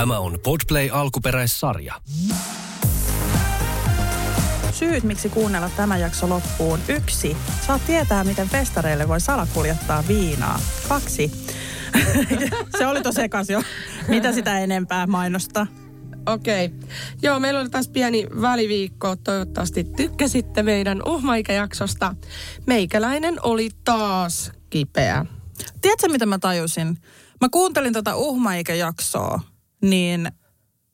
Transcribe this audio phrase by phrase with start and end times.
[0.00, 1.94] Tämä on Podplay alkuperäissarja.
[4.72, 6.78] Syyt, miksi kuunnella tämä jakso loppuun.
[6.88, 7.36] Yksi,
[7.66, 10.60] saat tietää, miten festareille voi salakuljettaa viinaa.
[10.88, 11.32] Kaksi,
[12.78, 13.62] se oli tosi sekas jo.
[14.08, 15.66] Mitä sitä enempää mainosta?
[16.26, 16.66] Okei.
[16.66, 16.88] Okay.
[17.22, 19.16] Joo, meillä oli taas pieni väliviikko.
[19.16, 22.14] Toivottavasti tykkäsitte meidän uhmaikäjaksosta.
[22.66, 25.26] Meikäläinen oli taas kipeä.
[25.80, 26.98] Tiedätkö, mitä mä tajusin?
[27.40, 29.40] Mä kuuntelin tätä uhmaikäjaksoa,
[29.82, 30.28] niin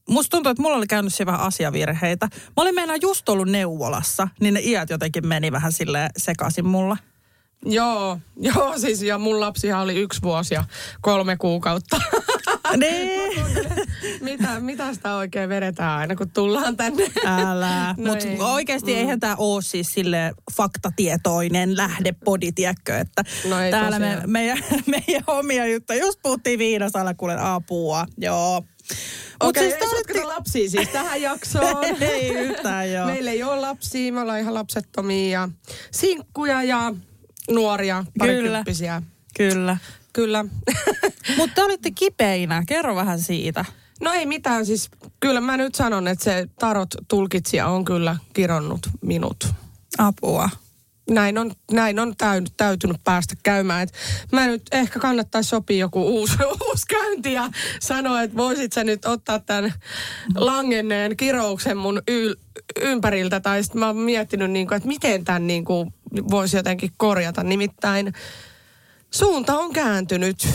[0.09, 2.29] musta tuntuu, että mulla oli käynyt siellä vähän asiavirheitä.
[2.33, 6.97] Mä olin meinaan just ollut neuvolassa, niin ne iät jotenkin meni vähän sille sekaisin mulla.
[7.65, 10.65] Joo, joo siis ja mun lapsihan oli yksi vuosi ja
[11.01, 12.01] kolme kuukautta.
[12.77, 13.47] niin.
[14.21, 17.05] mitä, mitä sitä oikein vedetään aina, kun tullaan tänne?
[17.25, 17.95] Älä.
[17.99, 18.99] No Mutta oikeasti mm.
[18.99, 25.67] eihän tämä ole siis sille faktatietoinen lähdepodi, tiedätkö, että no täällä me, meidän, meidän omia
[25.67, 25.99] juttuja.
[25.99, 28.63] Just puhuttiin viinasalakulen apua, joo.
[29.41, 30.25] Okei, okay, siis olitte...
[30.25, 31.85] lapsia siis tähän jaksoon.
[32.01, 33.07] ei yhtään, joo.
[33.07, 35.49] Meillä ei ole lapsia, me ollaan ihan lapsettomia ja
[35.91, 36.95] sinkkuja ja
[37.51, 39.03] nuoria, parikymppisiä.
[39.37, 39.77] Kyllä.
[40.13, 40.45] Kyllä.
[41.37, 43.65] Mutta olitte kipeinä, kerro vähän siitä.
[44.01, 44.91] No ei mitään, siis
[45.21, 49.49] kyllä mä nyt sanon, että se tarot tulkitsija on kyllä kironnut minut.
[49.99, 50.51] Apua
[51.11, 53.83] näin on, näin on täynyt, täytynyt päästä käymään.
[53.83, 53.93] Et
[54.33, 56.35] mä nyt ehkä kannattaisi sopia joku uusi,
[56.69, 59.75] uusi käynti ja sanoa, että voisit sä nyt ottaa tämän
[60.35, 62.35] langenneen kirouksen mun yl,
[62.81, 63.41] ympäriltä.
[63.41, 65.95] Tai sitten mä oon miettinyt, niin kuin, että miten tämän niin kuin,
[66.31, 67.43] voisi jotenkin korjata.
[67.43, 68.13] Nimittäin
[69.11, 70.49] suunta on kääntynyt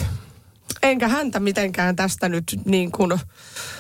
[0.84, 3.20] enkä häntä mitenkään tästä nyt niin kuin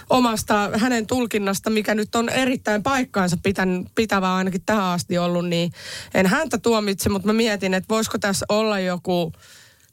[0.10, 5.72] omasta hänen tulkinnasta, mikä nyt on erittäin paikkaansa pitän, pitävää ainakin tähän asti ollut, niin
[6.14, 9.32] en häntä tuomitse, mutta mä mietin, että voisiko tässä olla joku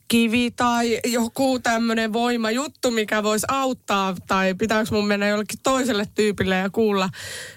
[0.08, 6.56] kivi tai joku tämmöinen voimajuttu, mikä voisi auttaa, tai pitääkö mun mennä jollekin toiselle tyypille
[6.56, 7.08] ja kuulla,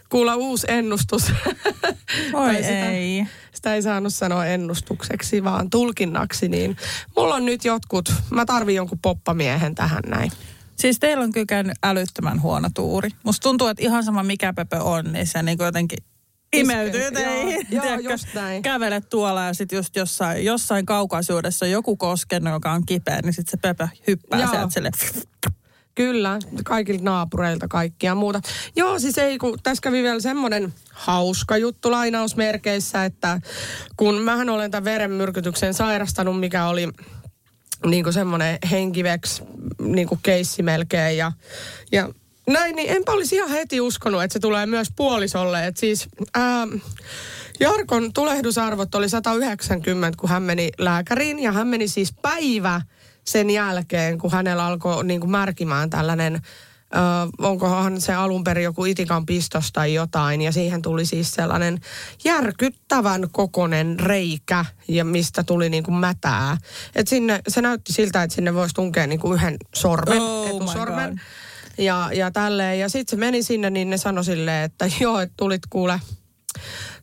[0.09, 1.23] kuulla uusi ennustus.
[2.34, 3.17] Oi ei.
[3.19, 6.78] Sitä, sitä ei saanut sanoa ennustukseksi, vaan tulkinnaksi, niin
[7.16, 10.31] mulla on nyt jotkut, mä tarvin jonkun poppamiehen tähän näin.
[10.75, 13.09] Siis teillä on kyllä käynyt älyttömän huono tuuri.
[13.23, 16.03] Musta tuntuu, että ihan sama mikä Pepe on, niin se niin jotenkin
[16.53, 17.67] imeytyy teihin.
[17.72, 18.62] Joo, joo just näin.
[18.62, 23.51] Kävelet tuolla ja sitten just jossain, jossain kaukaisuudessa joku koskenut, joka on kipeä, niin sitten
[23.51, 24.50] se Pepe hyppää joo.
[24.50, 24.91] sieltä sille
[25.95, 28.41] Kyllä, kaikilta naapureilta kaikkia muuta.
[28.75, 33.41] Joo, siis ei, kun tässä kävi vielä semmoinen hauska juttu lainausmerkeissä, että
[33.97, 36.89] kun mähän olen tämän verenmyrkytyksen sairastanut, mikä oli
[37.85, 39.44] niin kuin semmoinen henkiveks
[39.79, 41.31] niin kuin keissi melkein ja,
[41.91, 42.09] ja
[42.53, 45.67] näin, niin enpä olisi ihan heti uskonut, että se tulee myös puolisolle.
[45.67, 46.67] Että siis ää,
[47.59, 52.81] Jarkon tulehdusarvot oli 190, kun hän meni lääkäriin ja hän meni siis päivä
[53.23, 56.41] sen jälkeen, kun hänellä alkoi niin kuin märkimään tällainen
[56.95, 60.41] Ö, onkohan se alun perin joku itikan pistos tai jotain.
[60.41, 61.79] Ja siihen tuli siis sellainen
[62.23, 66.57] järkyttävän kokonen reikä, ja mistä tuli niin kuin mätää.
[66.95, 71.22] Et sinne, se näytti siltä, että sinne voisi tunkea niin kuin yhden sormen, oh etusormen.
[71.78, 72.80] Ja, ja tälleen.
[72.80, 76.00] Ja sitten se meni sinne, niin ne sanoi silleen, että joo, että tulit kuule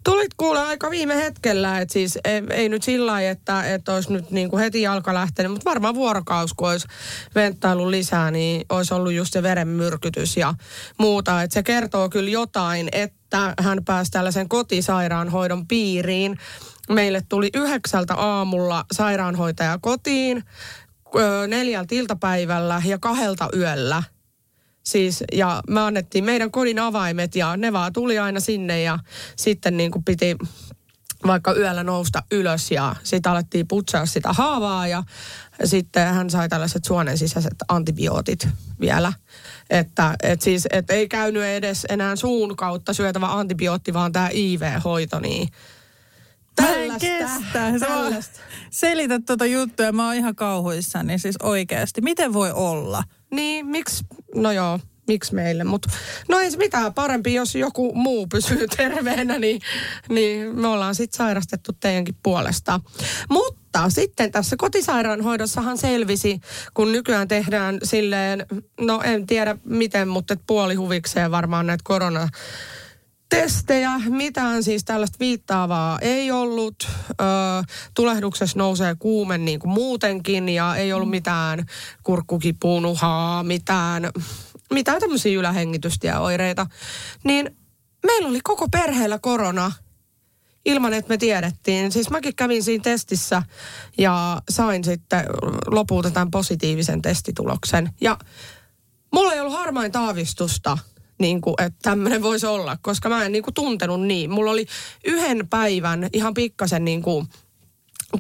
[0.05, 4.13] Tulit kuule aika viime hetkellä, että siis ei, ei nyt sillä lailla, että, että olisi
[4.13, 6.87] nyt niin kuin heti jalka lähtenyt, mutta varmaan vuorokaus, kun olisi
[7.35, 10.55] venttailu lisää, niin olisi ollut just se verenmyrkytys ja
[10.99, 11.43] muuta.
[11.43, 16.39] Että se kertoo kyllä jotain, että hän pääsi tällaisen kotisairaanhoidon piiriin.
[16.89, 20.45] Meille tuli yhdeksältä aamulla sairaanhoitaja kotiin,
[21.49, 24.03] neljältä iltapäivällä ja kahdelta yöllä–
[24.89, 28.99] Siis, ja me annettiin meidän kodin avaimet ja ne vaan tuli aina sinne ja
[29.37, 30.37] sitten niin kuin piti
[31.27, 35.03] vaikka yöllä nousta ylös ja sitten alettiin putsaa sitä haavaa ja
[35.65, 38.49] sitten hän sai tällaiset suonen sisäiset antibiootit
[38.81, 39.13] vielä.
[39.71, 45.21] Että et siis, et ei käynyt edes enää suun kautta syötävä antibiootti, vaan tämä IV-hoito,
[45.21, 45.49] niin
[46.57, 47.29] Tällaista.
[47.71, 48.41] Mä Tällaista.
[48.71, 52.01] Selitä tuota juttua, mä oon ihan kauhuissani, siis oikeasti.
[52.01, 53.03] Miten voi olla?
[53.31, 54.05] Niin, miksi,
[54.35, 55.91] no joo, miksi meille, mutta
[56.29, 59.61] no ei se mitään, parempi jos joku muu pysyy terveenä, niin,
[60.09, 62.81] niin me ollaan sitten sairastettu teidänkin puolesta.
[63.29, 66.41] Mutta sitten tässä kotisairaanhoidossahan selvisi,
[66.75, 68.47] kun nykyään tehdään silleen,
[68.81, 72.29] no en tiedä miten, mutta puolihuvikseen varmaan näitä korona
[73.29, 76.77] testejä, mitään siis tällaista viittaavaa ei ollut.
[77.11, 77.25] Ö,
[77.95, 81.67] tulehduksessa nousee kuume niin kuin muutenkin ja ei ollut mitään
[82.03, 84.11] kurkkukipunuhaa, mitään,
[84.73, 86.67] mitään tämmöisiä ylähengitystieoireita.
[87.25, 87.57] Niin
[88.07, 89.73] meillä oli koko perheellä korona
[90.65, 91.93] ilman, että me tiedettiin.
[91.93, 93.43] Siis mäkin kävin siinä testissä
[93.99, 95.25] ja sain sitten
[95.67, 97.93] lopulta tämän positiivisen testituloksen.
[98.01, 98.19] Ja
[99.13, 100.79] mulla ei ollut harmain taavistusta
[101.19, 104.31] niin kuin, että tämmöinen voisi olla, koska mä en niin kuin, tuntenut niin.
[104.31, 104.67] Mulla oli
[105.05, 107.29] yhden päivän ihan pikkasen niin kuin,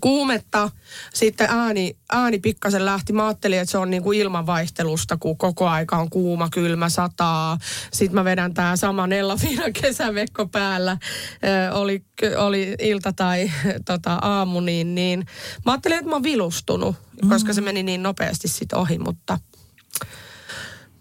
[0.00, 0.70] kuumetta,
[1.14, 3.12] sitten ääni, ääni pikkasen lähti.
[3.12, 7.58] Mä ajattelin, että se on niin kuin ilmanvaihtelusta, kun koko aika on kuuma, kylmä, sataa.
[7.92, 10.98] Sitten mä vedän tää sama Nella Fina kesävekko päällä.
[11.44, 12.04] Ö, oli,
[12.36, 13.50] oli ilta tai
[13.84, 15.26] tota, aamu, niin, niin
[15.66, 17.28] mä ajattelin, että mä oon vilustunut, mm.
[17.28, 19.38] koska se meni niin nopeasti sit ohi, mutta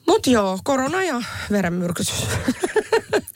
[0.08, 1.22] Mut joo, korona ja
[1.52, 2.28] verenmyrkytys.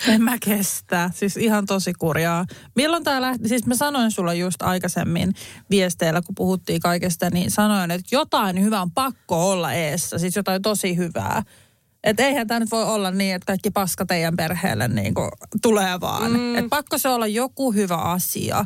[0.07, 1.09] En mä kestä.
[1.13, 2.45] Siis ihan tosi kurjaa.
[2.75, 3.47] Milloin tää lähti?
[3.47, 5.33] Siis mä sanoin sulla just aikaisemmin
[5.69, 10.17] viesteillä, kun puhuttiin kaikesta, niin sanoin, että jotain hyvää on pakko olla eessä.
[10.17, 11.43] Siis jotain tosi hyvää.
[12.03, 15.13] Että eihän tämä nyt voi olla niin, että kaikki paska teidän perheelle niin
[15.61, 16.31] tulee vaan.
[16.31, 16.55] Mm.
[16.55, 18.65] Että pakko se olla joku hyvä asia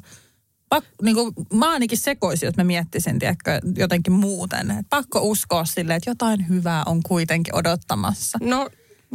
[0.76, 4.72] pak, niin kuin, mä ainakin sekoisin, jos mä miettisin tiedätkö, jotenkin muuten.
[4.72, 8.38] Et pakko uskoa sille, että jotain hyvää on kuitenkin odottamassa.
[8.42, 8.70] No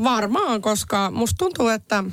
[0.04, 2.04] varmaan, koska musta tuntuu, että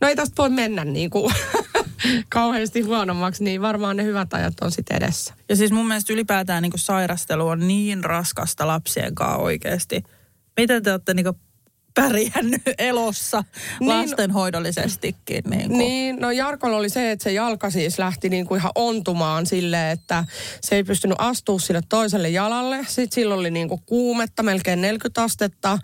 [0.00, 1.34] no ei tästä voi mennä niin kuin
[2.28, 5.34] kauheasti huonommaksi, niin varmaan ne hyvät ajat on sitten edessä.
[5.48, 10.02] Ja siis mun mielestä ylipäätään niin kuin sairastelu on niin raskasta lapsien kanssa oikeasti.
[10.60, 11.36] Miten te olette niin kuin
[11.94, 13.44] pärjännyt elossa
[13.80, 15.42] niin, lastenhoidollisestikin.
[15.50, 15.78] Niin, kuin.
[15.78, 19.90] niin, no Jarkolla oli se, että se jalka siis lähti niin kuin ihan ontumaan sille,
[19.90, 20.24] että
[20.60, 22.78] se ei pystynyt astua sille toiselle jalalle.
[22.88, 25.78] Sitten silloin oli niin kuin kuumetta, melkein 40 astetta.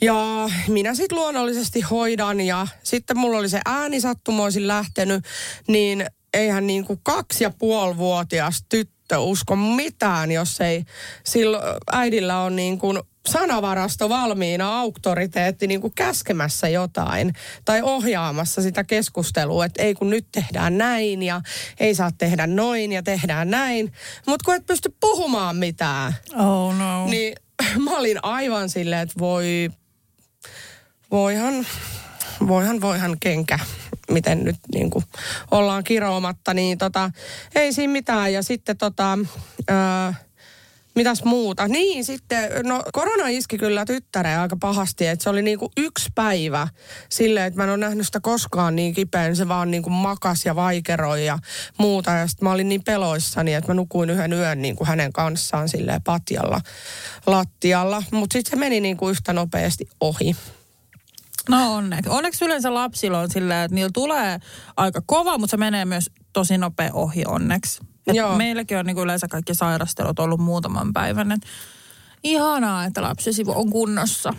[0.00, 5.24] Ja minä sitten luonnollisesti hoidan ja sitten mulla oli se ääni sattumoisin lähtenyt,
[5.68, 10.84] niin eihän niin kuin kaksi ja puoli vuotias tyttö usko mitään, jos ei
[11.24, 11.62] silloin
[11.92, 12.98] äidillä on niin kuin
[13.28, 17.32] sanavarasto valmiina, auktoriteetti niin kuin käskemässä jotain
[17.64, 21.40] tai ohjaamassa sitä keskustelua, että ei kun nyt tehdään näin ja
[21.80, 23.92] ei saa tehdä noin ja tehdään näin.
[24.26, 27.06] Mutta kun et pysty puhumaan mitään, oh no.
[27.06, 27.34] niin
[27.84, 29.70] mä olin aivan silleen, että voi,
[31.10, 31.66] voihan,
[32.48, 33.58] voihan, voihan kenkä
[34.10, 35.04] miten nyt niin kuin
[35.50, 37.10] ollaan kiroamatta, niin tota,
[37.54, 38.32] ei siinä mitään.
[38.32, 39.18] Ja sitten tota,
[39.70, 40.12] öö,
[40.94, 41.68] Mitäs muuta?
[41.68, 46.68] Niin, sitten, no korona iski kyllä tyttäreen aika pahasti, että se oli niinku yksi päivä
[47.08, 50.56] silleen, että mä en ole nähnyt sitä koskaan niin kipeän, se vaan niinku makas ja
[50.56, 51.38] vaikeroi ja
[51.78, 52.10] muuta.
[52.10, 56.02] Ja sitten mä olin niin peloissani, että mä nukuin yhden yön niinku hänen kanssaan silleen
[56.02, 56.60] patjalla
[57.26, 58.02] lattialla.
[58.10, 60.36] Mutta sitten se meni niinku yhtä nopeasti ohi.
[61.48, 62.10] No onneksi.
[62.10, 64.38] Onneksi yleensä lapsilla on silleen, että niillä tulee
[64.76, 67.91] aika kova, mutta se menee myös tosi nopea ohi onneksi.
[68.06, 68.36] Joo.
[68.36, 71.32] Meilläkin on niin kuin yleensä kaikki sairastelut ollut muutaman päivän.
[71.32, 71.42] Et
[72.24, 74.34] ihanaa, että lapsesi on kunnossa.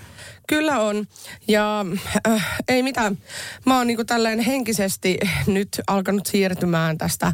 [0.48, 1.07] Kyllä on.
[1.48, 1.86] Ja
[2.27, 3.18] äh, ei mitään.
[3.65, 5.18] Mä oon niinku tälleen henkisesti
[5.48, 7.33] nyt alkanut siirtymään tästä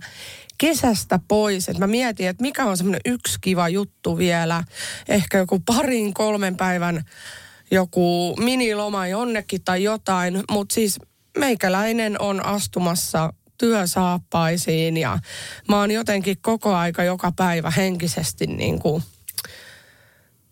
[0.57, 1.69] kesästä pois.
[1.69, 4.63] Et mä mietin, että mikä on semmoinen yksi kiva juttu vielä.
[5.07, 7.03] Ehkä joku parin, kolmen päivän
[7.71, 10.43] joku miniloma jonnekin tai jotain.
[10.51, 10.99] Mutta siis
[11.37, 15.19] meikäläinen on astumassa työsaappaisiin ja
[15.67, 19.03] mä oon jotenkin koko aika joka päivä henkisesti niin kuin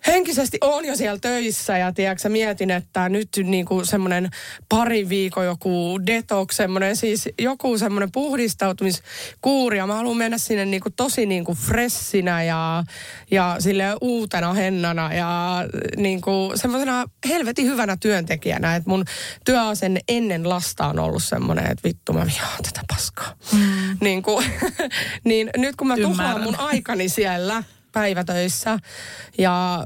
[0.08, 4.30] henkisesti on jo siellä töissä ja tiedätkö, mietin, että nyt niin kuin semmoinen
[4.70, 10.82] pari viikon joku detox, semmoinen siis joku semmoinen puhdistautumiskuuri ja mä haluan mennä sinne niin
[10.82, 12.84] kuin tosi niin kuin fressinä ja,
[13.32, 15.64] ja sille uutena hennana ja
[15.98, 19.06] niin kuin semmoisena helvetin hyvänä työntekijänä, että mun
[19.46, 23.34] työasenne ennen lasta on ollut semmoinen, että vittu mä vihaan tätä paskaa.
[23.54, 23.98] Mm.
[24.02, 24.46] niin, kuin,
[25.24, 27.64] niin nyt kun mä tuhoan mun aikani siellä,
[27.98, 28.80] päivätöissä
[29.38, 29.86] ja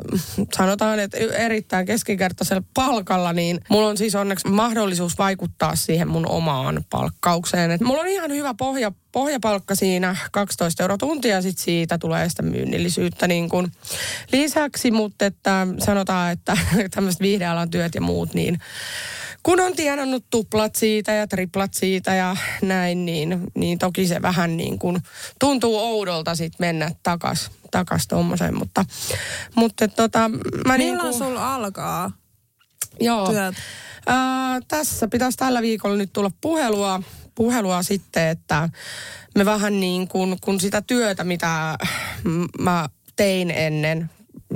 [0.53, 6.85] sanotaan, että erittäin keskinkertaisella palkalla, niin mulla on siis onneksi mahdollisuus vaikuttaa siihen mun omaan
[6.89, 7.71] palkkaukseen.
[7.71, 12.29] Et mulla on ihan hyvä pohja, pohjapalkka siinä, 12 euroa tuntia ja sitten siitä tulee
[12.29, 13.71] sitä myynnillisyyttä niin kun
[14.31, 16.57] lisäksi, mutta että sanotaan, että
[16.95, 18.59] tämmöiset viihdealan työt ja muut, niin
[19.43, 24.57] kun on tienannut tuplat siitä ja triplat siitä ja näin, niin, niin toki se vähän
[24.57, 25.01] niin kuin
[25.39, 28.85] tuntuu oudolta sitten mennä takas, takas tuommoiseen, mutta,
[29.55, 32.11] mutta tota, mä Milloin niin kuin, sulla alkaa
[32.99, 33.55] joo, työt?
[34.07, 37.01] Ää, tässä pitäisi tällä viikolla nyt tulla puhelua,
[37.35, 38.69] puhelua sitten, että
[39.35, 41.77] me vähän niin kuin, kun sitä työtä, mitä
[42.59, 44.09] mä tein ennen,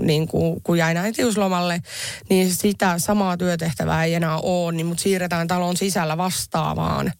[0.05, 1.81] niin kuin, kun jäin äitiyslomalle,
[2.29, 7.11] niin sitä samaa työtehtävää ei enää ole, niin mut siirretään talon sisällä vastaavaan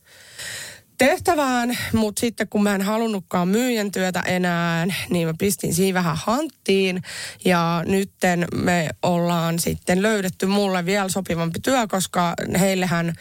[0.97, 6.17] tehtävään, mutta sitten kun mä en halunnutkaan myyjän työtä enää, niin mä pistin siinä vähän
[6.25, 7.01] hanttiin.
[7.45, 13.13] Ja nytten me ollaan sitten löydetty mulle vielä sopivampi työ, koska heillehän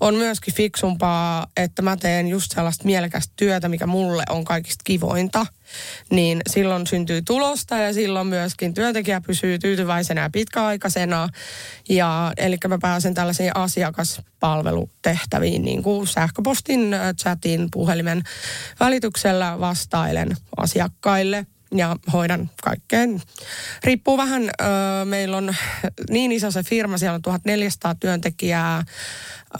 [0.00, 5.46] on myöskin fiksumpaa, että mä teen just sellaista mielekästä työtä, mikä mulle on kaikista kivointa
[6.10, 11.28] niin silloin syntyy tulosta ja silloin myöskin työntekijä pysyy tyytyväisenä ja pitkäaikaisena.
[11.88, 18.22] Ja, eli mä pääsen tällaisiin asiakaspalvelutehtäviin, niin kuin sähköpostin, chatin, puhelimen
[18.80, 23.22] välityksellä vastailen asiakkaille ja hoidan kaikkeen.
[23.84, 24.48] Riippuu vähän, ö,
[25.04, 25.54] meillä on
[26.10, 28.84] niin iso se firma, siellä on 1400 työntekijää,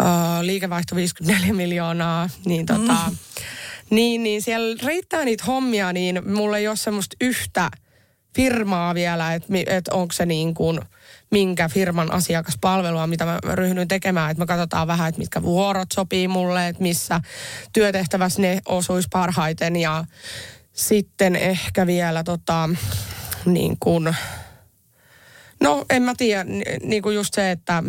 [0.00, 0.04] ö,
[0.40, 3.16] liikevaihto 54 miljoonaa, niin tota, mm
[3.90, 7.70] niin, niin siellä riittää niitä hommia, niin mulla ei ole semmoista yhtä
[8.36, 10.80] firmaa vielä, että, että onko se niin kuin
[11.30, 14.30] minkä firman asiakaspalvelua, mitä mä ryhdyin tekemään.
[14.30, 17.20] Että me katsotaan vähän, että mitkä vuorot sopii mulle, että missä
[17.72, 19.76] työtehtävässä ne osuisi parhaiten.
[19.76, 20.04] Ja
[20.72, 22.70] sitten ehkä vielä tota,
[23.44, 24.14] niin kuin,
[25.60, 26.44] no en mä tiedä,
[26.82, 27.82] niin kuin just se, että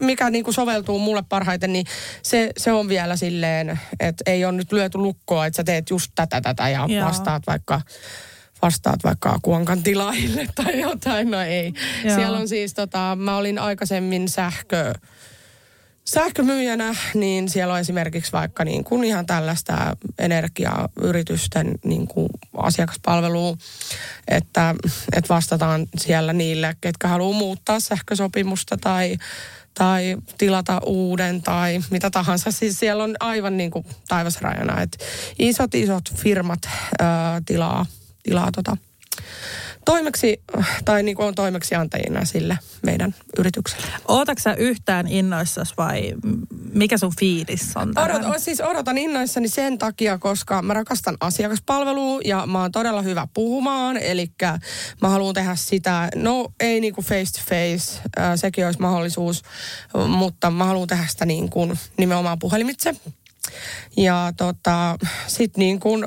[0.00, 1.86] mikä niin kuin soveltuu mulle parhaiten, niin
[2.22, 6.12] se, se on vielä silleen, että ei ole nyt lyöty lukkoa, että sä teet just
[6.14, 7.06] tätä tätä ja Joo.
[7.06, 7.80] vastaat vaikka
[8.62, 11.72] vastaat vaikka Kuankan tilaille tai jotain, no ei.
[12.04, 12.14] Joo.
[12.14, 14.94] Siellä on siis, tota, mä olin aikaisemmin sähkö,
[16.04, 23.56] sähkömyyjänä, niin siellä on esimerkiksi vaikka niin kuin ihan tällaista energiayritysten niin kuin asiakaspalvelua,
[24.28, 24.74] että,
[25.16, 29.16] että vastataan siellä niille, ketkä haluaa muuttaa sähkösopimusta tai
[29.74, 32.50] tai tilata uuden tai mitä tahansa.
[32.50, 35.04] Siis siellä on aivan niin kuin taivasrajana, että
[35.38, 36.58] isot isot firmat
[36.98, 37.86] ää, tilaa,
[38.22, 38.76] tilaa tota,
[39.84, 40.42] toimeksi,
[40.84, 43.86] tai niin kuin on toimeksiantajina sille meidän yritykselle.
[44.08, 46.14] Ootatko yhtään innoissas vai
[46.72, 52.46] mikä sun fiilis on Odot, siis odotan innoissani sen takia, koska mä rakastan asiakaspalvelua ja
[52.46, 53.96] mä oon todella hyvä puhumaan.
[53.96, 54.30] Eli
[55.02, 59.42] mä haluan tehdä sitä, no ei niin kuin face to face, äh, sekin olisi mahdollisuus,
[60.08, 62.94] mutta mä haluan tehdä sitä niin kuin nimenomaan puhelimitse.
[63.96, 66.04] Ja tota, sit niin kuin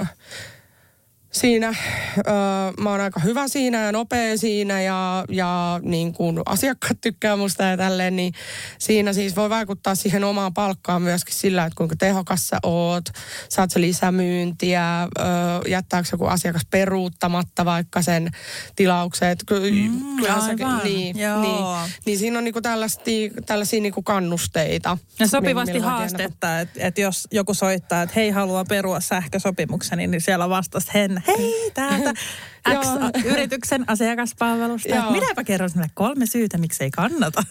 [1.35, 1.67] siinä.
[1.67, 2.33] Öö,
[2.79, 7.63] mä oon aika hyvä siinä ja nopea siinä ja, ja niin kuin asiakkaat tykkää musta
[7.63, 8.33] ja tälleen, niin
[8.79, 13.05] siinä siis voi vaikuttaa siihen omaan palkkaan myöskin sillä, että kuinka tehokas sä oot,
[13.49, 15.25] saat sä lisämyyntiä, öö,
[15.67, 18.29] jättääkö joku asiakas peruuttamatta vaikka sen
[18.75, 19.43] tilaukset.
[19.51, 21.65] Mm, se, niin, niin,
[22.05, 24.97] niin, siinä on niinku tällaisia, tällaisia niinku kannusteita.
[25.19, 30.49] Ja sopivasti haastetta, että et jos joku soittaa, että hei haluaa perua sähkösopimukseni, niin siellä
[30.49, 32.13] vastasi hen hei täältä
[32.69, 34.95] X-yrityksen asiakaspalvelusta.
[34.95, 35.11] Joo.
[35.11, 37.43] Minäpä kerron sinulle kolme syytä, miksi ei kannata.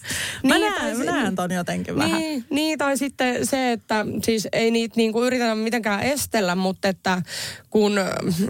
[0.45, 2.45] Mä niin, näen, mä näen ton jotenkin niin, vähän.
[2.51, 7.23] Niin, tai sitten se, että siis ei niitä niinku yritetä mitenkään estellä, mutta että
[7.71, 7.93] kun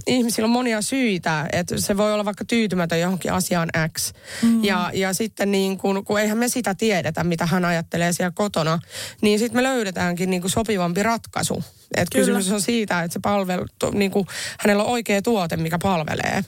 [0.06, 3.68] ihmisillä on monia syitä, että se voi olla vaikka tyytymätön johonkin asiaan
[3.98, 4.12] X.
[4.42, 4.64] Mm.
[4.64, 8.78] Ja, ja sitten niin kun, kun eihän me sitä tiedetä, mitä hän ajattelee siellä kotona,
[9.20, 11.64] niin sitten me löydetäänkin niin kuin sopivampi ratkaisu.
[11.96, 14.26] Et kysymys on siitä, että se palvelu, niin kuin,
[14.58, 16.44] hänellä on oikea tuote, mikä palvelee.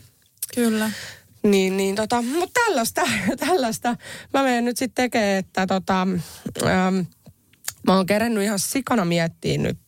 [0.57, 0.91] Kyllä.
[1.43, 3.03] Niin, niin tota, mutta tällaista,
[3.47, 3.97] tällaista
[4.33, 6.03] mä menen nyt sitten tekemään, että tota,
[6.63, 6.99] ähm,
[7.87, 9.79] mä oon kerennyt ihan sikana miettiä nyt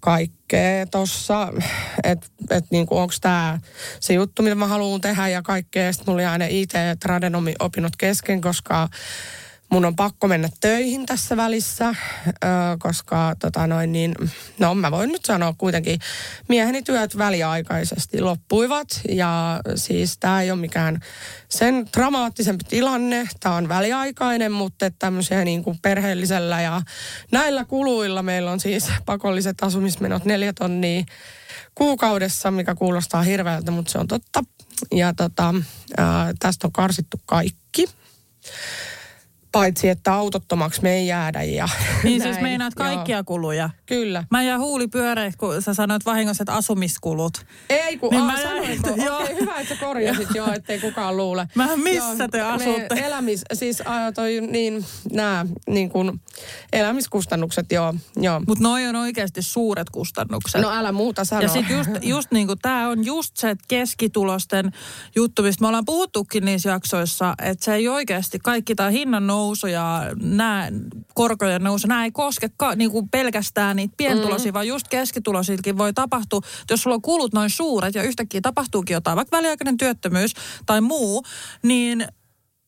[0.00, 1.52] kaikkea tossa,
[2.04, 3.58] että et niinku onko tämä
[4.00, 5.92] se juttu, mitä mä haluan tehdä ja kaikkea.
[5.92, 8.88] Sitten mulla oli aina IT-tradenomi opinnot kesken, koska
[9.68, 11.94] mun on pakko mennä töihin tässä välissä,
[12.78, 14.14] koska tota noin niin,
[14.58, 16.00] no mä voin nyt sanoa kuitenkin,
[16.48, 21.00] mieheni työt väliaikaisesti loppuivat ja siis tämä ei ole mikään
[21.48, 26.82] sen dramaattisempi tilanne, tämä on väliaikainen, mutta tämmöisiä niin kuin perheellisellä ja
[27.32, 31.04] näillä kuluilla meillä on siis pakolliset asumismenot neljä tonnia
[31.74, 34.44] kuukaudessa, mikä kuulostaa hirveältä, mutta se on totta.
[34.94, 35.54] Ja tota,
[35.96, 37.84] ää, tästä on karsittu kaikki.
[39.56, 41.68] Paitsi, että autottomaksi me ei jäädä ja
[42.02, 42.34] Niin siis näin.
[42.34, 43.24] siis meinaat kaikkia Joo.
[43.24, 43.70] kuluja?
[43.86, 44.24] Kyllä.
[44.30, 47.46] Mä jää huuli pyöreä, kun sä sanoit vahingossa, että asumiskulut.
[47.70, 48.88] Ei kun, niin aa, mä sanoinko?
[48.92, 51.48] Okei, okay, hyvä, että sä korjasit joo, ettei kukaan luule.
[51.54, 52.94] Mä missä joo, te asutte?
[53.04, 56.20] Elämis, siis ää, toi niin, nää, niin kuin
[56.72, 57.94] elämiskustannukset, joo.
[58.16, 58.42] joo.
[58.46, 60.60] Mut noi on oikeasti suuret kustannukset.
[60.60, 61.42] No älä muuta sano.
[61.42, 64.72] Ja sit just, just niin kuin tää on just se keskitulosten
[65.16, 69.45] juttu, mistä me ollaan puhuttukin niissä jaksoissa, että se ei oikeasti kaikki tää hinnan nousu
[69.70, 70.68] ja nämä
[71.14, 71.88] korkojen nousu.
[71.88, 74.54] Nämä ei koske ka, niin kuin pelkästään niitä pientuloisia, mm.
[74.54, 76.40] vaan just keskituloisillakin voi tapahtua.
[76.70, 80.32] Jos sulla on kulut noin suuret ja yhtäkkiä tapahtuukin jotain, vaikka väliaikainen työttömyys
[80.66, 81.22] tai muu,
[81.62, 82.06] niin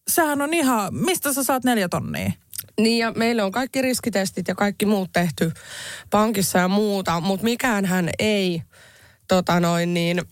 [0.09, 2.33] sehän on ihan, mistä sä saat neljä tonnia?
[2.81, 5.53] Niin ja meillä on kaikki riskitestit ja kaikki muut tehty
[6.11, 8.63] pankissa ja muuta, mutta mikään hän ei
[9.29, 10.23] tota noin niin,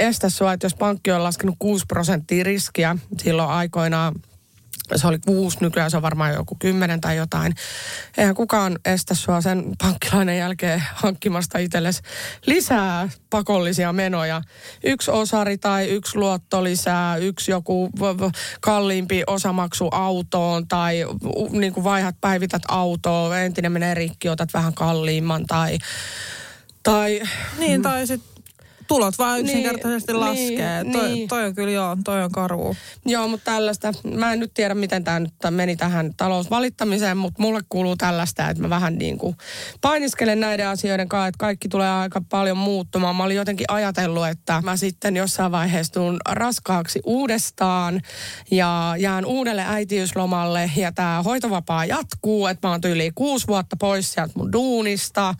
[0.00, 4.14] estä sua, että jos pankki on laskenut 6 prosenttia riskiä silloin aikoinaan
[4.96, 7.54] se oli kuusi, nykyään se on varmaan joku kymmenen tai jotain.
[8.18, 12.02] Eihän kukaan estä sua sen pankkilainen jälkeen hankkimasta itsellesi
[12.46, 14.42] lisää pakollisia menoja.
[14.84, 17.90] Yksi osari tai yksi luotto lisää, yksi joku
[18.60, 21.06] kalliimpi osamaksu autoon tai
[21.50, 25.78] niin kuin vaihat päivität autoa, entinen menee rikki, otat vähän kalliimman tai
[26.82, 27.22] tai...
[27.58, 28.39] Niin, tai sitten
[28.90, 30.84] tulot vaan yksinkertaisesti niin, laskee.
[30.84, 31.28] Niin, toi, niin.
[31.28, 32.76] toi on kyllä joo, toi on karu.
[33.06, 37.60] Joo, mutta tällaista, mä en nyt tiedä miten tämä nyt meni tähän talousvalittamiseen, mutta mulle
[37.68, 39.36] kuuluu tällaista, että mä vähän niin kuin
[39.80, 43.16] painiskelen näiden asioiden kanssa, että kaikki tulee aika paljon muuttumaan.
[43.16, 48.00] Mä olin jotenkin ajatellut, että mä sitten jossain vaiheessa tuun raskaaksi uudestaan
[48.50, 54.12] ja jään uudelle äitiyslomalle ja tämä hoitovapaa jatkuu, että mä oon tyyli kuusi vuotta pois
[54.12, 55.34] sieltä mun duunista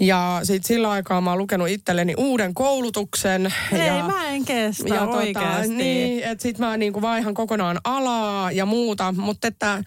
[0.00, 3.54] ja sitten sillä aikaa mä oon lukenut itselleni uuden koulun koulutuksen.
[3.72, 8.52] Ei, ja, mä en kestä ja tota, Niin, että sit mä niinku vaihan kokonaan alaa
[8.52, 9.84] ja muuta, mutta että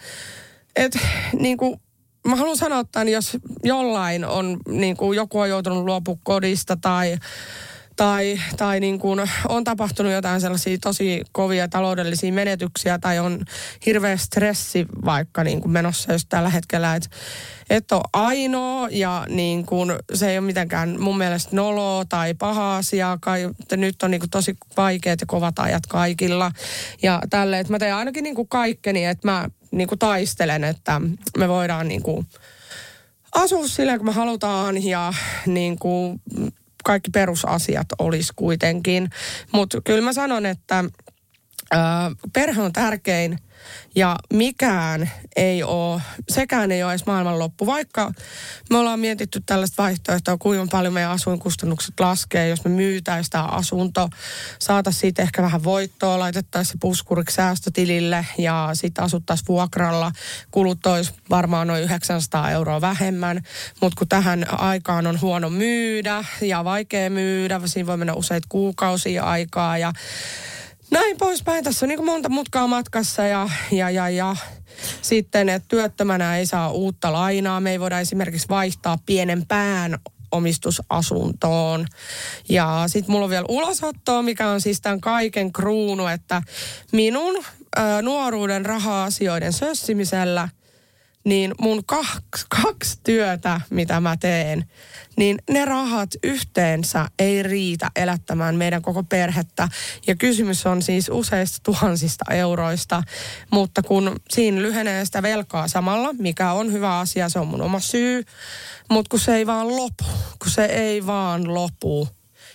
[0.75, 0.97] et,
[1.33, 1.81] niinku,
[2.27, 7.17] mä haluan sanoa että jos jollain on, niinku, joku on joutunut luopua kodista tai
[7.95, 13.45] tai, tai niin kuin on tapahtunut jotain sellaisia tosi kovia taloudellisia menetyksiä tai on
[13.85, 17.09] hirveä stressi vaikka niin kuin menossa just tällä hetkellä, että
[17.69, 22.77] et ole ainoa ja niin kuin se ei ole mitenkään mun mielestä noloa tai paha
[22.77, 23.17] asia.
[23.21, 26.51] Kai, nyt on niin kuin tosi vaikeat ja kovat ajat kaikilla
[27.01, 31.01] ja tälle, että mä teen ainakin niin kuin kaikkeni, että mä niin kuin taistelen, että
[31.37, 32.27] me voidaan niin kuin
[33.31, 35.13] asua silleen, kun me halutaan ja
[35.45, 36.21] niin kuin
[36.85, 39.09] kaikki perusasiat olisi kuitenkin.
[39.51, 40.83] Mutta kyllä mä sanon, että
[41.73, 41.77] ö,
[42.33, 43.37] perhe on tärkein
[43.95, 47.65] ja mikään ei ole, sekään ei ole edes maailmanloppu.
[47.65, 48.11] Vaikka
[48.69, 54.09] me ollaan mietitty tällaista vaihtoehtoa, kuinka paljon meidän asuinkustannukset laskee, jos me myytäisiin sitä asunto,
[54.59, 60.11] saataisiin siitä ehkä vähän voittoa, laitettaisiin se puskuriksi säästötilille ja sitten asuttaisiin vuokralla.
[60.51, 63.41] Kulut olisi varmaan noin 900 euroa vähemmän,
[63.81, 69.23] mutta kun tähän aikaan on huono myydä ja vaikea myydä, siinä voi mennä useita kuukausia
[69.23, 69.93] aikaa ja
[70.91, 71.63] näin poispäin.
[71.63, 74.35] Tässä on niin monta mutkaa matkassa ja, ja, ja, ja
[75.01, 77.59] sitten, että työttömänä ei saa uutta lainaa.
[77.59, 79.99] Me ei voida esimerkiksi vaihtaa pienen pään
[80.31, 81.87] omistusasuntoon.
[82.49, 86.41] Ja sitten mulla on vielä ulosottoa, mikä on siis tämän kaiken kruunu, että
[86.91, 90.49] minun ö, nuoruuden raha-asioiden sössimisellä–
[91.25, 94.65] niin mun kaksi, kaksi työtä, mitä mä teen,
[95.17, 99.69] niin ne rahat yhteensä ei riitä elättämään meidän koko perhettä.
[100.07, 103.03] Ja kysymys on siis useista tuhansista euroista,
[103.51, 107.79] mutta kun siinä lyhenee sitä velkaa samalla, mikä on hyvä asia, se on mun oma
[107.79, 108.23] syy,
[108.89, 110.05] mutta kun se ei vaan lopu,
[110.39, 112.07] kun se ei vaan lopu,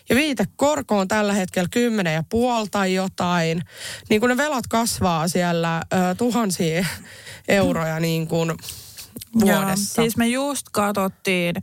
[0.09, 3.63] ja viitekorko on tällä hetkellä kymmenen ja puoli tai jotain,
[4.09, 6.87] niin kun ne velat kasvaa siellä ö, tuhansia
[7.51, 8.53] euroja niin kuin
[9.41, 10.01] vuodessa.
[10.01, 11.57] Joo, siis me just katsottiin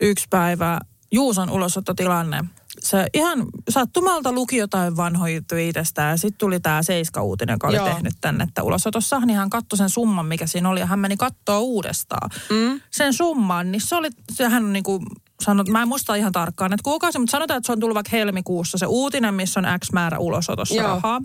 [0.00, 0.80] yksi päivä
[1.12, 2.44] Juuson ulosottotilanne.
[2.80, 7.88] Se ihan sattumalta luki jotain vanhoja itsestään ja sitten tuli tämä Seiska-uutinen, joka oli Joo.
[7.88, 11.16] tehnyt tänne, että ulosotossa, niin hän katsoi sen summan, mikä siinä oli ja hän meni
[11.16, 12.30] katsoa uudestaan.
[12.50, 12.80] Mm.
[12.90, 14.08] Sen summan, niin se oli,
[14.50, 15.06] hän on niin kuin
[15.40, 18.16] sanot, mä en muista ihan tarkkaan, että kuukausi, mutta sanotaan, että se on tullut vaikka
[18.16, 20.86] helmikuussa se uutinen, missä on X määrä ulosotossa Joo.
[20.86, 21.22] rahaa.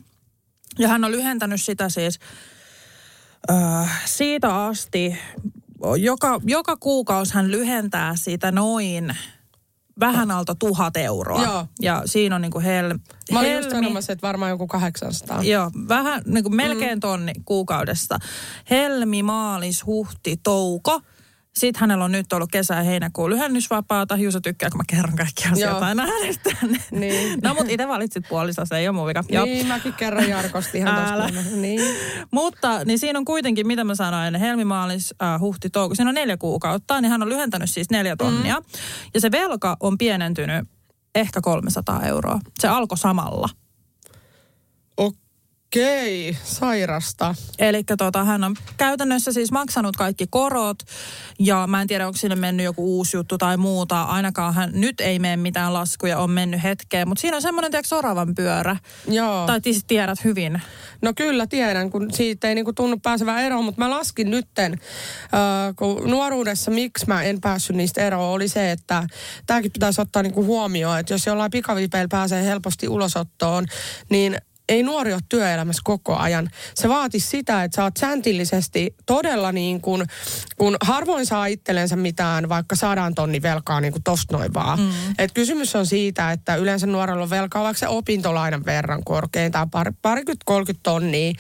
[0.80, 2.20] Ja hän on lyhentänyt sitä siis
[3.50, 5.18] äh, siitä asti,
[5.98, 9.16] joka, joka kuukausi hän lyhentää siitä noin
[10.00, 11.44] vähän alta tuhat euroa.
[11.44, 11.66] Joo.
[11.82, 12.98] Ja siinä on niin kuin hel,
[13.32, 15.44] Mä olin helmi, just sanomassa, että varmaan joku 800.
[15.44, 17.00] Joo, vähän niin kuin melkein mm.
[17.00, 18.20] tonni kuukaudesta.
[18.70, 21.02] Helmi, maalis, huhti, touko.
[21.56, 24.16] Sitten hänellä on nyt ollut kesä- ja heinäkuun lyhennysvapaata.
[24.18, 26.50] Juuso tykkää, kun mä kerron kaikki asioita aina hänestä.
[26.92, 27.40] Niin.
[27.44, 29.24] No, mutta itse valitsit puolista, se ei ole mun vika.
[29.30, 29.68] Niin, Joo.
[29.68, 31.42] mäkin kerron Jarkosti ihan tosta.
[31.56, 31.82] Niin.
[32.32, 35.96] mutta niin siinä on kuitenkin, mitä mä sanoin, helmimaalis, äh, huhti, touko.
[35.96, 38.60] Siinä on neljä kuukautta, niin hän on lyhentänyt siis neljä tonnia.
[38.60, 38.66] Mm.
[39.14, 40.68] Ja se velka on pienentynyt
[41.16, 42.40] ehkä 300 euroa.
[42.60, 43.50] Se alkoi samalla.
[45.76, 46.38] Okei.
[46.44, 47.36] Sairasta.
[47.60, 50.78] Eli tota, hän on käytännössä siis maksanut kaikki korot
[51.40, 54.02] ja mä en tiedä, onko sinne mennyt joku uusi juttu tai muuta.
[54.02, 57.08] Ainakaan hän nyt ei mene mitään laskuja, on mennyt hetkeen.
[57.08, 58.76] Mutta siinä on semmoinen, tiedätkö, oravan pyörä.
[59.08, 59.48] Joo.
[59.48, 60.62] Tai siis tiedät hyvin.
[61.02, 65.76] No kyllä tiedän, kun siitä ei niinku tunnu pääsevän eroon, mutta mä laskin nytten, äh,
[65.76, 69.08] kun nuoruudessa miksi mä en päässyt niistä eroon, oli se, että
[69.48, 73.66] tämäkin pitäisi ottaa niinku huomioon, että jos jollain pikavipeillä pääsee helposti ulosottoon,
[74.10, 74.38] niin
[74.72, 76.50] ei nuori ole työelämässä koko ajan.
[76.76, 80.06] Se vaatisi sitä, että sä oot säntillisesti todella niin kuin,
[80.58, 84.80] kun harvoin saa itsellensä mitään, vaikka saadaan tonni velkaa niin kuin tosta noin vaan.
[84.80, 84.92] Mm.
[85.18, 89.94] Et kysymys on siitä, että yleensä nuorella on velkaa vaikka se opintolainan verran korkeintaan par,
[90.02, 91.34] parikymmentä, 30 tonnia,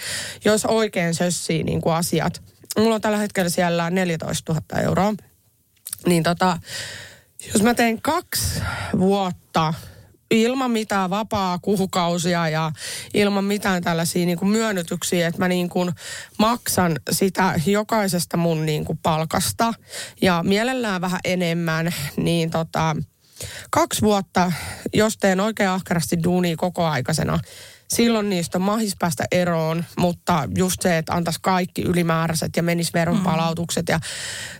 [0.46, 2.42] jos oikein sössii niin kuin asiat.
[2.78, 5.14] Mulla on tällä hetkellä siellä 14 000 euroa.
[6.06, 6.58] Niin tota,
[7.54, 8.62] jos mä teen kaksi
[9.00, 9.74] vuotta
[10.32, 12.72] ilman mitään vapaa kuukausia ja
[13.14, 15.92] ilman mitään tällaisia niin kuin myönnytyksiä, että mä niin kuin
[16.38, 19.74] maksan sitä jokaisesta mun niin kuin palkasta.
[20.22, 22.96] Ja mielellään vähän enemmän, niin tota,
[23.70, 24.52] kaksi vuotta,
[24.94, 27.40] jos teen oikein ahkerasti duunia koko aikaisena,
[27.96, 32.92] silloin niistä on mahis päästä eroon, mutta just se, että antaisi kaikki ylimääräiset ja menisi
[32.94, 34.00] veronpalautukset ja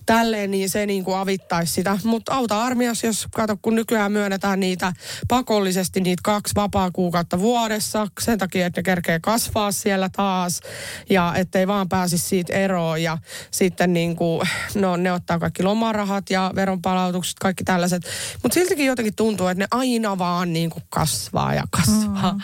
[0.06, 1.98] tälleen, niin se niin kuin avittaisi sitä.
[2.04, 4.94] Mutta auta armias, jos kato, kun nykyään myönnetään niitä
[5.28, 10.62] pakollisesti niitä kaksi vapaa kuukautta vuodessa, sen takia, että ne kerkee kasvaa siellä taas
[11.10, 13.18] ja ettei vaan pääsisi siitä eroon ja
[13.52, 18.04] sitten niin kuin, no ne ottaa kaikki lomarahat ja veronpalautukset, kaikki tällaiset.
[18.44, 22.34] Mutta siltikin jotenkin tuntuu, että ne aina vaan niin kuin kasvaa ja kasvaa.
[22.34, 22.40] Mm.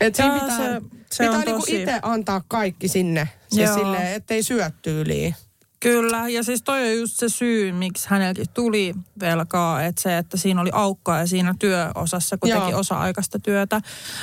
[0.00, 0.80] Et siinä Joo, pitää, se-
[1.12, 3.28] se pitää on niinku tosi- itse antaa kaikki sinne.
[3.48, 3.78] Siis Joo.
[3.78, 5.34] silleen, ettei syö tyyliin.
[5.80, 10.36] Kyllä, ja siis toi on just se syy, miksi hänelläkin tuli velkaa, että se, että
[10.36, 12.60] siinä oli aukkoa ja siinä työosassa, kun Joo.
[12.60, 13.80] teki osa-aikaista työtä,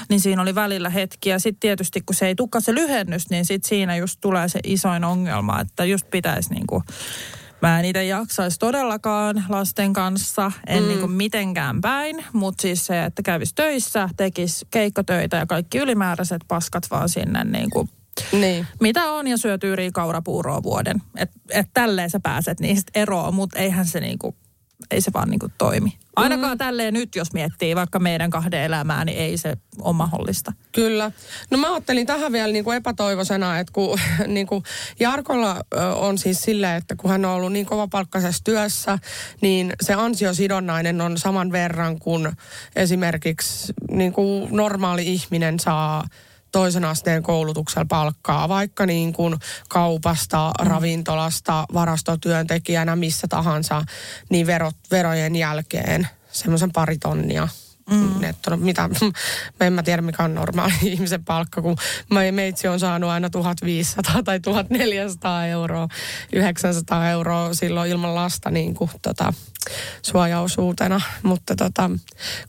[0.09, 1.39] niin siinä oli välillä hetkiä.
[1.39, 5.03] Sitten tietysti, kun se ei tukka se lyhennys, niin sitten siinä just tulee se isoin
[5.03, 6.83] ongelma, että just pitäisi niinku,
[7.63, 10.89] Mä en itse jaksaisi todellakaan lasten kanssa, en mm.
[10.89, 16.83] niinku mitenkään päin, mutta siis se, että kävisi töissä, tekisi keikkatöitä ja kaikki ylimääräiset paskat
[16.91, 17.89] vaan sinne niinku
[18.31, 18.67] Niin.
[18.79, 21.01] mitä on ja syö tyyriä kaurapuuroa vuoden.
[21.17, 24.35] Että et tälleen sä pääset niistä eroon, mutta eihän se niinku,
[24.91, 25.97] ei se vaan niinku toimi.
[26.15, 26.57] Ainakaan mm.
[26.57, 30.53] tälleen nyt, jos miettii vaikka meidän kahden elämää, niin ei se ole mahdollista.
[30.71, 31.11] Kyllä.
[31.51, 34.63] No mä ajattelin tähän vielä niin kuin epätoivoisena, että kun niin kuin
[34.99, 35.61] Jarkolla
[35.95, 38.99] on siis silleen, että kun hän on ollut niin kovapalkkaisessa työssä,
[39.41, 42.31] niin se ansiosidonnainen on saman verran kuin
[42.75, 46.07] esimerkiksi niin kuin normaali ihminen saa
[46.53, 49.35] toisen asteen koulutuksella palkkaa, vaikka niin kuin
[49.69, 50.67] kaupasta, mm.
[50.67, 53.83] ravintolasta, varastotyöntekijänä, missä tahansa,
[54.29, 57.47] niin verot, verojen jälkeen semmoisen pari tonnia
[57.89, 58.19] mm.
[58.19, 58.57] nettona.
[58.57, 58.89] Mitä,
[59.59, 61.77] mä en mä tiedä mikä on normaali ihmisen palkka, kun
[62.11, 65.87] mä, meitsi on saanut aina 1500 tai 1400 euroa,
[66.33, 69.33] 900 euroa silloin ilman lasta niin kuin, tota,
[70.01, 71.01] suojaosuutena.
[71.23, 71.89] Mutta tota,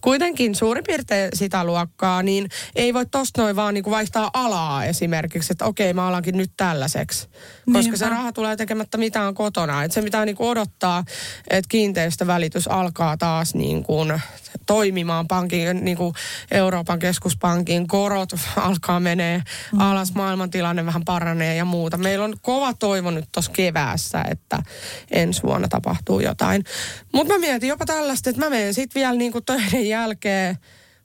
[0.00, 4.84] kuitenkin suurin piirtein sitä luokkaa, niin ei voi tosta noin vaan niin kuin vaihtaa alaa
[4.84, 7.28] esimerkiksi, että okei mä alankin nyt tällaiseksi.
[7.28, 7.96] Koska Niinpä.
[7.96, 9.84] se raha tulee tekemättä mitään kotona.
[9.84, 11.04] Että se mitä niin kuin odottaa,
[11.50, 14.22] että kiinteistövälitys alkaa taas niin kuin
[14.66, 16.14] toimimaan pankin, niin kuin
[16.50, 19.42] Euroopan keskuspankin korot alkaa menee
[19.78, 21.96] alas, maailmantilanne vähän paranee ja muuta.
[21.96, 24.62] Meillä on kova toivo nyt tuossa keväässä, että
[25.10, 26.64] ensi vuonna tapahtuu jotain.
[27.12, 30.58] Mutta mä mietin jopa tällaista, että mä menen sitten vielä niin kuin töiden jälkeen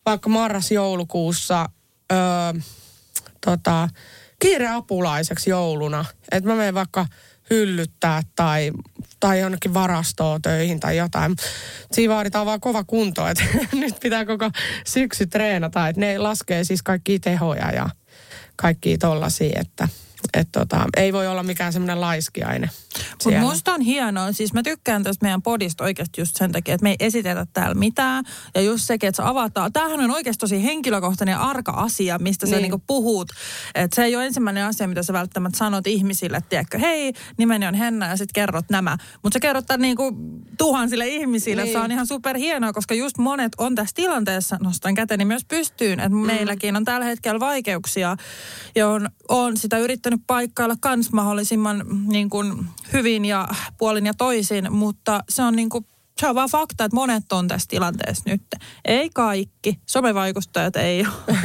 [0.05, 1.69] vaikka marras-joulukuussa
[2.11, 2.17] öö,
[3.45, 3.89] tota,
[4.39, 6.05] kiireapulaiseksi jouluna.
[6.31, 7.05] Että mä menen vaikka
[7.49, 8.71] hyllyttää tai,
[9.19, 11.35] tai jonnekin varastoon töihin tai jotain.
[11.91, 14.49] Siinä vaaditaan vaan kova kunto, että nyt pitää koko
[14.87, 15.87] syksy treenata.
[15.87, 17.89] Että ne laskee siis kaikki tehoja ja
[18.55, 19.87] kaikki tollasia, että
[20.33, 22.69] et tota, ei voi olla mikään semmoinen laiskiaine.
[23.25, 26.83] Mutta musta on hienoa, siis mä tykkään tästä meidän podista oikeasti just sen takia, että
[26.83, 28.25] me ei esitetä täällä mitään.
[28.55, 29.73] Ja just sekin, että se avataan.
[29.73, 32.61] Tämähän on oikeasti tosi henkilökohtainen arka asia, mistä sä Niin.
[32.61, 33.31] niinku puhut.
[33.75, 37.67] Että se ei ole ensimmäinen asia, mitä sä välttämättä sanot ihmisille, että tiedätkö, hei, nimeni
[37.67, 38.97] on Henna ja sitten kerrot nämä.
[39.23, 40.17] Mutta sä kerrot tämän niinku
[40.57, 41.63] tuhansille ihmisille.
[41.63, 41.73] Niin.
[41.73, 45.99] Se on ihan super hienoa, koska just monet on tässä tilanteessa, nostan käteni myös pystyyn,
[45.99, 46.25] että mm.
[46.25, 48.17] meilläkin on tällä hetkellä vaikeuksia
[48.75, 48.87] ja
[49.29, 55.23] on, on sitä yrittänyt paikkailla kans mahdollisimman niin kuin hyvin ja puolin ja toisin, mutta
[55.29, 55.85] se on niin kuin
[56.19, 58.41] se on vaan fakta, että monet on tässä tilanteessa nyt.
[58.85, 59.79] Ei kaikki.
[59.85, 61.35] Somevaikuttajat ei ole,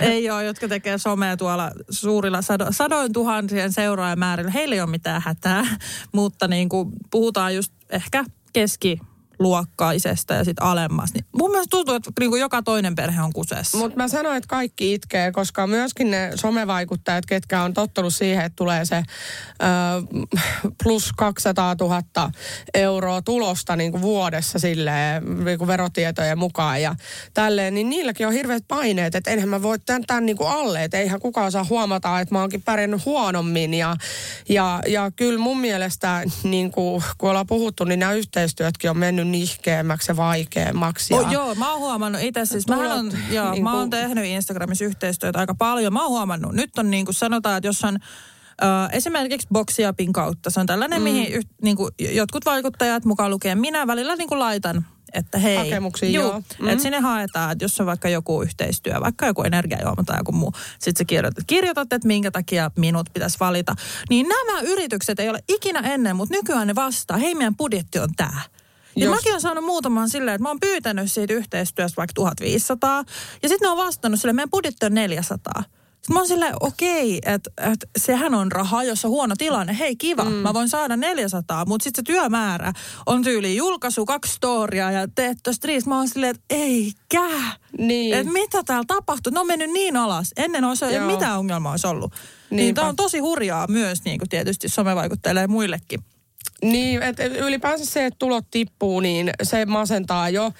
[0.00, 4.50] ei ole jotka tekee somea tuolla suurilla sado, sadoin tuhansien seuraajamäärillä.
[4.50, 5.64] Heillä ei ole mitään hätää,
[6.12, 9.00] mutta niin kuin puhutaan just ehkä keski
[9.38, 11.14] luokkaisesta ja sitten alemmas.
[11.14, 13.78] Niin mun mielestä tuntuu, että niin kuin joka toinen perhe on kusessa.
[13.78, 18.56] Mutta mä sanoin, että kaikki itkee, koska myöskin ne somevaikuttajat, ketkä on tottunut siihen, että
[18.56, 19.02] tulee se ö,
[20.82, 22.30] plus 200 000
[22.74, 26.94] euroa tulosta niin kuin vuodessa silleen, niin kuin verotietojen mukaan ja
[27.34, 30.84] tälleen, niin niilläkin on hirveät paineet, että enhän mä voi tämän, tämän niin kuin alle,
[30.84, 33.96] että eihän kukaan saa huomata, että mä oonkin pärjännyt huonommin ja,
[34.48, 39.25] ja, ja kyllä mun mielestä, niin kuin, kun ollaan puhuttu, niin nämä yhteistyötkin on mennyt
[39.32, 41.14] nihkeämmäksi ja vaikeammaksi.
[41.14, 44.24] Ja Oh, joo, mä oon huomannut itse siis, mähän on, joo, niin mä oon tehnyt
[44.24, 45.92] Instagramissa yhteistyötä aika paljon.
[45.92, 47.98] Mä oon huomannut, nyt on niin kuin sanotaan, että jos on
[48.62, 51.04] ö, esimerkiksi Boxiapin kautta, se on tällainen, mm.
[51.04, 55.56] mihin yht, niin kuin jotkut vaikuttajat, mukaan lukee minä, välillä niin kuin laitan, että hei.
[55.56, 56.42] Hakemuksia, juu, joo.
[56.60, 56.68] Mm.
[56.68, 60.52] Että sinne haetaan, että jos on vaikka joku yhteistyö, vaikka joku energiajuoma tai joku muu,
[60.78, 63.74] sitten sä kirjoitat, kirjoitat, että minkä takia minut pitäisi valita.
[64.10, 68.08] Niin nämä yritykset ei ole ikinä ennen, mutta nykyään ne vastaa, hei meidän budjetti on
[68.16, 68.40] tämä.
[68.96, 73.04] Ja Jos- mäkin olen saanut muutaman silleen, että mä oon pyytänyt siitä yhteistyöstä vaikka 1500.
[73.42, 75.64] Ja sitten ne on vastannut silleen, meidän budjetti on 400.
[76.06, 79.76] Sitten mä oon silleen, okei, että et, sehän on rahaa, jos on huono tilanne.
[79.78, 80.30] Hei kiva, mm.
[80.32, 82.72] mä voin saada 400, mutta sitten se työmäärä
[83.06, 85.86] on tyyli julkaisu, kaksi storia ja teet tosta riis.
[85.86, 87.28] Mä oon silleen, että eikä.
[87.78, 88.14] Niin.
[88.14, 89.32] Että mitä täällä tapahtuu?
[89.32, 90.32] Ne on mennyt niin alas.
[90.36, 92.12] Ennen olisi ei mitään ongelmaa olisi ollut.
[92.50, 92.80] Niin Niinpä.
[92.80, 96.00] tämä on tosi hurjaa myös niin kuin tietysti somevaikuttajille ja muillekin.
[96.62, 100.52] Niin, että ylipäänsä se, että tulot tippuu, niin se masentaa jo.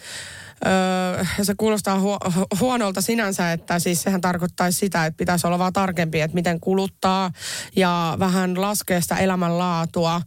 [0.66, 2.18] Öö, se kuulostaa huo,
[2.60, 7.32] huonolta sinänsä, että siis sehän tarkoittaisi sitä, että pitäisi olla vaan tarkempi, että miten kuluttaa
[7.76, 10.22] ja vähän laskea sitä elämänlaatua.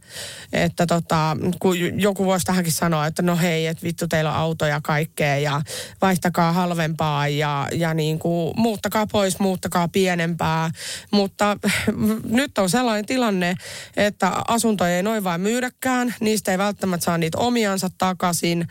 [0.52, 4.66] Että tota, kun joku voisi tähänkin sanoa, että no hei, että vittu teillä on auto
[4.66, 5.62] ja kaikkea ja
[6.02, 10.70] vaihtakaa halvempaa ja, ja niin kuin muuttakaa pois, muuttakaa pienempää.
[11.10, 11.56] Mutta
[12.24, 13.54] nyt on sellainen tilanne,
[13.96, 18.68] että asuntoja ei noin vain myydäkään, niistä ei välttämättä saa niitä omiansa takaisin.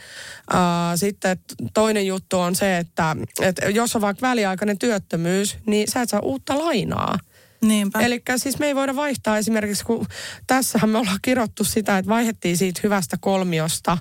[0.54, 0.60] Äh,
[0.96, 1.38] Sitten
[1.74, 6.20] toinen juttu on se, että, että jos on vaikka väliaikainen työttömyys, niin sä et saa
[6.20, 7.20] uutta lainaa.
[7.62, 8.00] Niinpä.
[8.00, 10.08] Eli siis me ei voida vaihtaa esimerkiksi, kun
[10.48, 13.98] tässähän me ollaan kirottu sitä, että vaihdettiin siitä hyvästä kolmiosta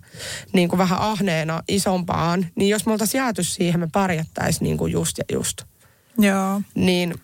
[0.52, 4.92] niin kuin vähän ahneena isompaan, niin jos me oltaisiin jääty siihen, me pärjättäisiin niin kuin
[4.92, 5.62] just ja just.
[6.18, 6.62] Joo.
[6.74, 7.14] Niin,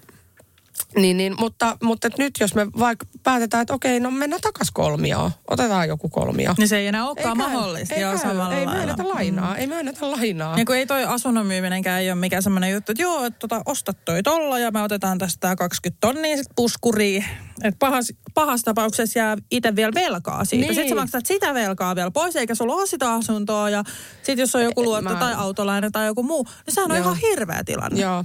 [0.97, 4.71] niin, niin mutta, mutta et nyt jos me vaikka päätetään, että okei, no mennään takas
[4.71, 6.55] kolmioon, otetaan joku kolmio.
[6.59, 7.95] Niin se ei enää olekaan käy, mahdollista.
[7.95, 8.73] Ei, joo, käy, samalla ei lailla.
[8.73, 10.59] myönnetä lainaa, ei myönnetä lainaa.
[10.59, 13.63] Ja kun ei toi asunnon myyminenkään ei ole mikään semmoinen juttu, että joo, että tota,
[13.67, 17.25] ostat toi tolla ja me otetaan tästä tää 20 tonnia sit puskuriin.
[17.63, 20.67] Että pahas, pahassa tapauksessa jää itse vielä velkaa siitä.
[20.67, 20.75] Niin.
[20.75, 23.71] Sitten sä maksat sitä velkaa vielä pois, eikä sulla ole sitä asuntoa.
[23.71, 23.85] Ja
[24.17, 27.05] sitten jos on joku luotto Mä- tai autolaina tai joku muu, niin sehän on Joo.
[27.05, 28.01] ihan hirveä tilanne.
[28.01, 28.25] Joo.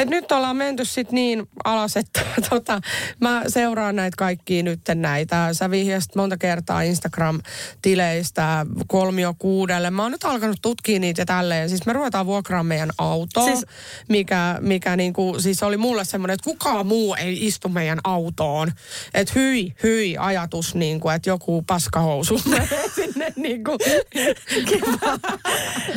[0.00, 2.80] Et nyt ollaan menty sit niin alas, että tota,
[3.20, 5.48] mä seuraan näitä kaikkia nyt näitä.
[5.52, 9.90] Sä vihjasit monta kertaa Instagram-tileistä kolmio kuudelle.
[9.90, 11.68] Mä oon nyt alkanut tutkia niitä ja tälleen.
[11.68, 13.66] Siis me ruvetaan vuokraamaan meidän autoa, siis,
[14.08, 18.72] mikä, mikä niinku, siis oli mulle semmoinen, että kukaan muu ei istu meidän autoon.
[19.14, 22.38] Että hyi, hyi ajatus, niinku, että joku paskahousu
[22.96, 23.76] sinne niinku.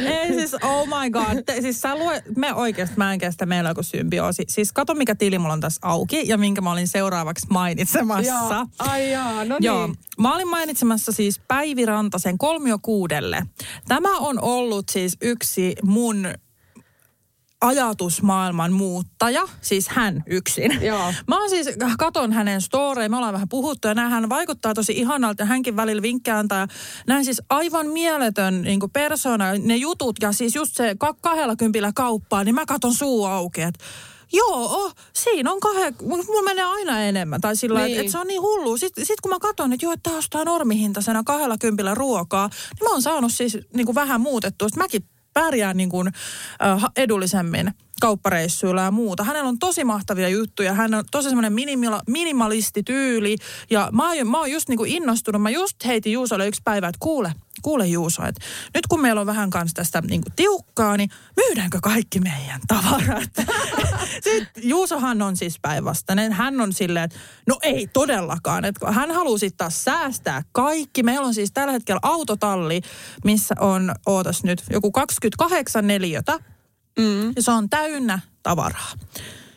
[0.05, 1.43] Ei siis, oh my god.
[1.45, 4.43] Te, siis sä lue, me oikeasti, mä en kestä meillä joku symbioosi.
[4.47, 8.55] Siis kato mikä tili mulla on tässä auki ja minkä mä olin seuraavaksi mainitsemassa.
[8.55, 8.65] Joo.
[8.79, 9.87] Ai jaa, no Joo.
[9.87, 9.97] niin.
[10.19, 13.45] Mä olin mainitsemassa siis Päivi Rantasen kolmio kuudelle.
[13.87, 16.27] Tämä on ollut siis yksi mun
[17.63, 20.79] ajatusmaailman muuttaja, siis hän yksin.
[20.81, 21.13] Joo.
[21.27, 25.41] Mä oon siis, katon hänen storeja, me ollaan vähän puhuttu ja hän vaikuttaa tosi ihanalta
[25.41, 26.67] ja hänkin välillä vinkkejä antaa.
[27.07, 31.91] Näin siis aivan mieletön niin persona, ne jutut ja siis just se ka- kahdella kympillä
[31.95, 33.83] kauppaa, niin mä katon suu auki, että
[34.35, 37.41] Joo, oh, siinä on kahden, mulla menee aina enemmän.
[37.41, 37.91] Tai sillä niin.
[37.91, 38.77] Että et se on niin hullu.
[38.77, 42.91] Sitten sit kun mä katson, että joo, että ostaa normihintaisena kahdella kympillä ruokaa, niin mä
[42.91, 44.69] oon saanut siis niin kuin vähän muutettua.
[44.69, 46.11] Sitten mäkin pärjään niin kuin,
[46.97, 49.23] edullisemmin kauppareissuilla ja muuta.
[49.23, 50.73] Hänellä on tosi mahtavia juttuja.
[50.73, 53.37] Hän on tosi semmoinen minimala, minimalistityyli.
[53.69, 55.41] Ja mä oon, mä oon just niin kuin innostunut.
[55.41, 58.41] Mä just heitin Juusolle yksi päivä, että kuule, kuule Juuso, että
[58.73, 63.29] nyt kun meillä on vähän kanssa tästä niin kuin tiukkaa, niin myydäänkö kaikki meidän tavarat?
[64.23, 66.33] Sitten Juusohan on siis päinvastainen.
[66.33, 68.65] Hän on silleen, että no ei todellakaan.
[68.65, 71.03] Että hän haluaa sitten taas säästää kaikki.
[71.03, 72.81] Meillä on siis tällä hetkellä autotalli,
[73.23, 76.39] missä on, ootas nyt, joku 28 neliötä.
[76.99, 77.27] Mm.
[77.35, 78.91] Ja se on täynnä tavaraa.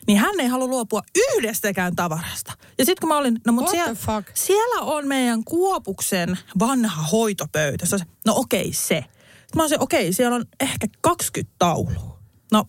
[0.07, 2.53] Niin hän ei halua luopua yhdestäkään tavarasta.
[2.77, 7.85] Ja sitten kun mä olin, no mutta siellä, siellä on meidän Kuopuksen vanha hoitopöytä.
[7.85, 9.05] Se se, no okei se.
[9.47, 12.19] Sitten mä olisin, okei, siellä on ehkä 20 taulua.
[12.51, 12.65] No,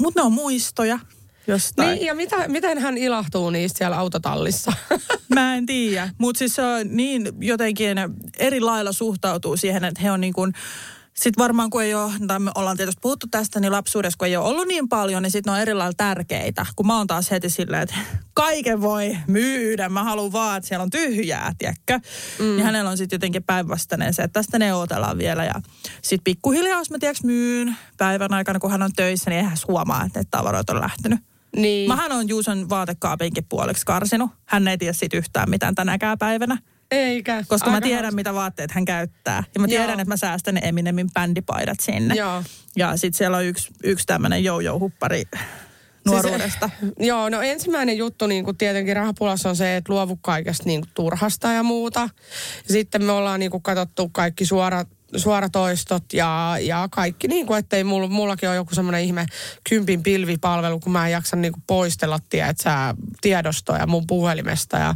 [0.00, 0.98] mutta ne on muistoja
[1.46, 1.94] jostain.
[1.94, 4.72] Niin, ja mitä, miten hän ilahtuu niistä siellä autotallissa?
[5.34, 7.96] Mä en tiedä, mutta siis se on niin jotenkin
[8.38, 10.52] eri lailla suhtautuu siihen, että he on niin kuin,
[11.20, 14.36] sitten varmaan kun ei ole, tai me ollaan tietysti puhuttu tästä, niin lapsuudessa kun ei
[14.36, 16.66] ole ollut niin paljon, niin sitten ne on eri lailla tärkeitä.
[16.76, 17.94] Kun mä oon taas heti silleen, että
[18.34, 21.98] kaiken voi myydä, mä haluan vaan, että siellä on tyhjää, tiedätkö?
[22.38, 22.44] Mm.
[22.44, 25.44] Niin hänellä on sitten jotenkin päinvastainen se, että tästä neuvotellaan vielä.
[25.44, 25.54] Ja
[26.02, 30.04] sitten pikkuhiljaa, jos mä tiedätkö myyn päivän aikana, kun hän on töissä, niin eihän huomaa,
[30.04, 31.18] että tavaroita on lähtenyt.
[31.56, 31.88] niin.
[31.88, 34.30] Mähän on Juuson vaatekaapinkin puoleksi karsinut.
[34.46, 36.58] Hän ei tiedä siitä yhtään mitään tänäkään päivänä.
[36.90, 37.44] Eikä.
[37.48, 38.16] Koska mä Aika tiedän, hauska.
[38.16, 39.44] mitä vaatteet hän käyttää.
[39.54, 39.92] Ja mä tiedän, Joo.
[40.00, 42.14] että mä säästän ne Eminemin bändipaidat sinne.
[42.14, 42.42] Joo.
[42.76, 45.22] Ja sitten siellä on yksi, yksi tämmöinen jojo-huppari
[46.06, 46.70] nuoruudesta.
[46.80, 50.80] Siis, joo, no ensimmäinen juttu niin kuin tietenkin rahapulassa on se, että luovu kaikesta niin
[50.80, 52.08] kuin turhasta ja muuta.
[52.68, 57.84] Sitten me ollaan niin kuin katsottu kaikki suorat suoratoistot ja, ja kaikki, niin kuin, ettei
[57.84, 59.26] mulla, mullakin ole joku semmoinen ihme
[59.68, 62.70] kympin pilvipalvelu, kun mä en jaksa niin kuin poistella, tiedätkö,
[63.20, 64.94] tiedostoja mun puhelimesta ja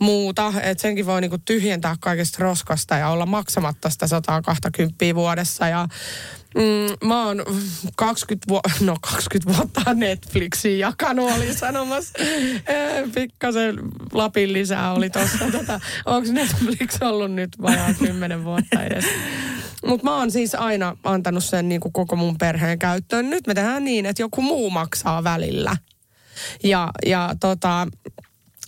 [0.00, 0.52] muuta.
[0.62, 5.88] Että senkin voi niin kuin tyhjentää kaikesta roskasta ja olla maksamatta sitä 120 vuodessa ja
[6.54, 7.42] Mm, mä oon
[7.96, 12.12] 20, vu- no 20 vuotta Netflixiin jakanut, oli sanomassa.
[13.14, 13.78] Pikkasen
[14.12, 15.38] Lapin lisää oli tuossa.
[15.52, 19.04] Tota, Onko Netflix ollut nyt vajaa 10 vuotta edes?
[19.86, 23.30] Mutta mä oon siis aina antanut sen niin kuin koko mun perheen käyttöön.
[23.30, 25.76] Nyt me tehdään niin, että joku muu maksaa välillä.
[26.62, 27.88] Ja, ja tota,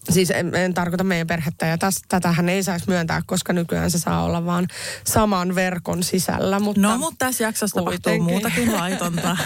[0.09, 3.99] Siis en, en tarkoita meidän perhettä ja täs, tätähän ei saisi myöntää, koska nykyään se
[3.99, 4.69] saa olla vaan
[5.05, 6.61] saman verkon sisällä.
[6.61, 9.37] Mutta No, mutta tässä jaksossa tapahtuu muutakin laitonta.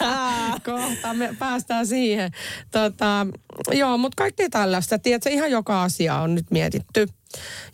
[0.64, 2.30] Kohta me päästään siihen.
[2.70, 3.26] Tota,
[3.70, 4.98] joo, mutta kaikkea tällaista.
[4.98, 7.06] Tiedätkö, ihan joka asia on nyt mietitty.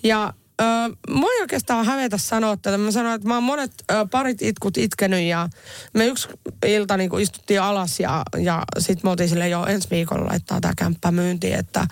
[0.02, 0.64] Ja ö,
[1.08, 2.78] mua ei oikeastaan hävetä sanoa tätä.
[2.78, 5.48] Mä sanoin, että mä oon monet ö, parit itkut itkenyt ja
[5.94, 6.28] me yksi
[6.66, 10.60] ilta niin kuin istuttiin alas ja, ja sitten me oltiin silleen, jo ensi viikolla laittaa
[10.60, 11.86] tämä kämppä myyntiin, että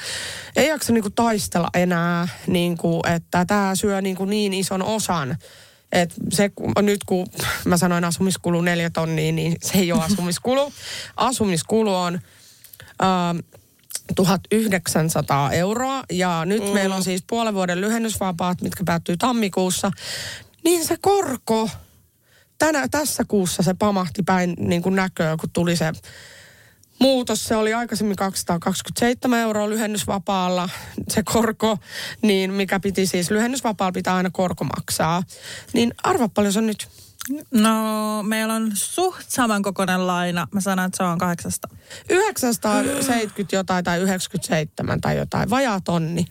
[0.57, 4.83] ei jaksa niin kuin taistella enää, niin kuin, että tämä syö niin, kuin niin ison
[4.83, 5.37] osan.
[5.93, 7.27] Et se, kun- nyt kun
[7.65, 10.73] mä sanoin asumiskulu neljä tonnia, niin se ei ole asumiskulu.
[11.17, 12.21] Asumiskulu on
[13.03, 13.39] ähm,
[14.15, 16.71] 1900 euroa ja nyt mm.
[16.71, 19.91] meillä on siis puolen vuoden lyhennysvapaat, mitkä päättyy tammikuussa.
[20.65, 21.71] Niin se korko,
[22.59, 25.93] tänä, tässä kuussa se pamahti päin niin kuin näköä, kun tuli se
[26.99, 27.45] muutos.
[27.45, 30.69] Se oli aikaisemmin 227 euroa lyhennysvapaalla
[31.09, 31.79] se korko,
[32.23, 35.23] niin mikä piti siis lyhennysvapaalla pitää aina korko maksaa.
[35.73, 36.89] Niin arva paljon se on nyt.
[37.51, 40.49] No, meillä on suht samankokoinen laina.
[40.53, 41.71] Mä sanon, että se on 800.
[42.09, 46.25] 970 jotain tai 97 tai jotain, vajaa tonni.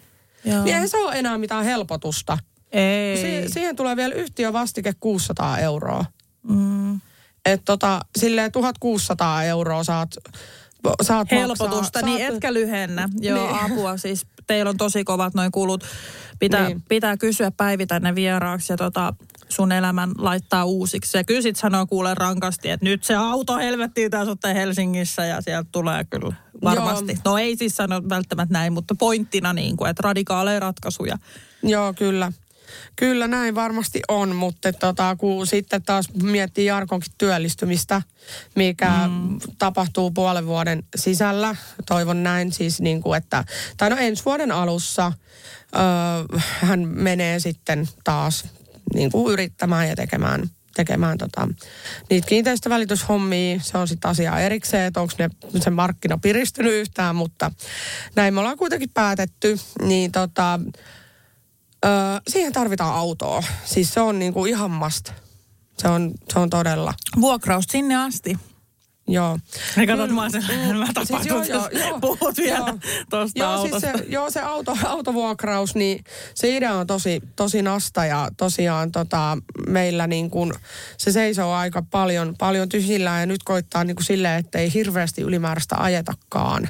[0.45, 0.63] Joo.
[0.63, 2.37] Niin eihän se ole enää mitään helpotusta.
[2.71, 3.17] Ei.
[3.47, 6.05] Si- siihen tulee vielä yhtiövastike 600 euroa.
[6.43, 6.95] Mm.
[7.45, 10.09] Että tota, silleen 1600 euroa saat,
[11.01, 12.01] saat helpotusta, maksaa.
[12.01, 13.09] niin saat, etkä lyhennä.
[13.19, 13.59] Joo, Niin.
[13.63, 13.97] apua.
[13.97, 15.83] Siis teillä on tosi kovat noin kulut.
[16.39, 16.81] Pitää, Niin.
[16.89, 19.13] pitää kysyä päivitä ne vieraaksi ja tota,
[19.49, 21.17] sun elämän laittaa uusiksi.
[21.17, 25.41] Ja kyllä sit sanoo kuule rankasti, että nyt se auto helvettiin taas ottaa Helsingissä ja
[25.41, 27.11] sieltä tulee kyllä varmasti.
[27.11, 27.21] Joo.
[27.25, 31.17] No ei siis sano välttämättä näin, mutta pointtina niin kuin, että radikaaleja ratkaisuja.
[31.63, 32.31] Joo, kyllä.
[32.95, 38.01] Kyllä näin varmasti on, mutta tota, kun sitten taas miettii Jarkonkin työllistymistä,
[38.55, 39.39] mikä mm.
[39.57, 41.55] tapahtuu puolen vuoden sisällä,
[41.85, 43.43] toivon näin siis niin kuin, että,
[43.77, 45.11] tai no ensi vuoden alussa
[45.75, 48.45] ö, hän menee sitten taas
[48.93, 51.47] niin kuin yrittämään ja tekemään tekemään tota,
[52.09, 53.59] niitä kiinteistövälityshommia.
[53.59, 55.13] Se on sitten asia erikseen, että onko
[55.59, 57.51] se markkina piristynyt yhtään, mutta
[58.15, 59.59] näin me ollaan kuitenkin päätetty.
[59.81, 60.59] Niin tota,
[61.85, 61.89] ö,
[62.27, 63.43] siihen tarvitaan autoa.
[63.65, 65.11] Siis se on niinku ihan must.
[65.77, 66.93] Se on, se on todella.
[67.21, 68.37] Vuokraus sinne asti.
[69.07, 69.39] Joo.
[69.77, 70.43] Ja katsot, mä, sen,
[70.77, 71.99] mä tapaan, Siis joo, joo, joo.
[71.99, 72.77] puhut vielä Joo.
[73.09, 73.79] tuosta Joo, autosta.
[73.79, 76.03] siis se, joo, se auto, autovuokraus, niin
[76.35, 79.37] se idea on tosi, tosi nasta ja tosiaan tota,
[79.67, 80.53] meillä niin kuin,
[80.97, 85.21] se seisoo aika paljon, paljon tyhjillään ja nyt koittaa niin kuin silleen, että ei hirveästi
[85.21, 86.67] ylimääräistä ajetakaan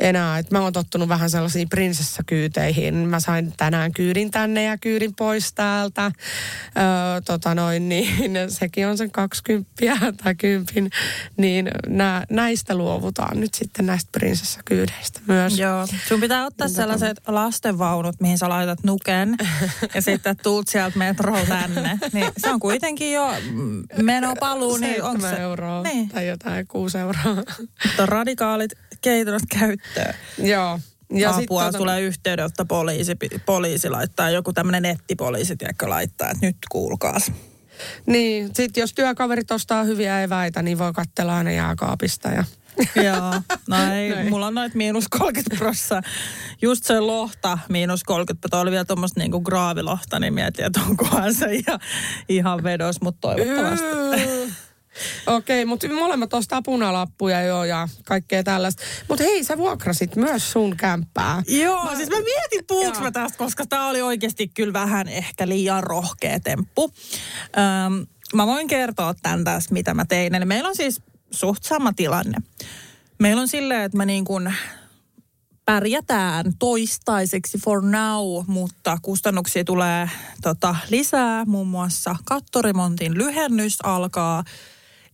[0.00, 0.38] enää.
[0.38, 2.94] Et mä oon tottunut vähän sellaisiin prinsessakyyteihin.
[2.94, 6.04] Mä sain tänään kyydin tänne ja kyydin pois täältä.
[6.04, 6.82] Öö,
[7.24, 9.70] tota noin, niin sekin on sen 20
[10.24, 10.90] tai 10.
[11.36, 15.58] Niin nää, näistä luovutaan nyt sitten näistä prinsessakyydeistä myös.
[15.58, 19.36] Joo, sun pitää ottaa Niin tota- sellaiset lastenvaunut, mihin sä laitat nuken
[19.94, 21.98] ja sitten tuut sieltä metrolla tänne.
[22.12, 23.32] Niin se on kuitenkin jo
[24.02, 25.36] menopaluu, niin onko se...
[25.36, 27.34] euroa Niin, tai jotain, kuusi euroa.
[27.84, 30.14] mutta radikaalit keinot käyttöön.
[30.38, 30.80] Joo.
[31.12, 36.46] Ja sit Apua tota- tulee yhteydenotto poliisi, poliisi laittaa, joku tämmöinen nettipoliisi, tiedätkö, laittaa, että
[36.46, 37.32] nyt kuulkaas.
[38.06, 42.28] Niin, sit jos työkaverit ostaa hyviä eväitä, niin voi katsella aina jääkaapista.
[42.28, 42.44] Ja...
[43.04, 46.02] Joo, no ei, mulla on noit miinus 30 prossaa.
[46.62, 51.34] Just se lohta, miinus 30, toi oli vielä tuommoista niinku graavilohta, niin mietin, että onkohan
[51.34, 51.80] se ihan,
[52.28, 53.86] ihan vedos, mutta toivottavasti.
[55.26, 58.82] Okei, mutta molemmat ostaa punalappuja jo ja kaikkea tällaista.
[59.08, 61.42] Mutta hei, sä vuokrasit myös sun kämppää.
[61.48, 65.48] Joo, mä, siis mä mietin puhuks mä tästä, koska tää oli oikeasti kyllä vähän ehkä
[65.48, 66.92] liian rohkea temppu.
[67.86, 70.34] Öm, mä voin kertoa tämän tässä, mitä mä tein.
[70.34, 72.38] Eli meillä on siis suht sama tilanne.
[73.18, 74.54] Meillä on silleen, että me niin kuin
[75.64, 80.10] pärjätään toistaiseksi for now, mutta kustannuksia tulee
[80.42, 81.44] tota, lisää.
[81.44, 84.44] Muun muassa kattoremontin lyhennys alkaa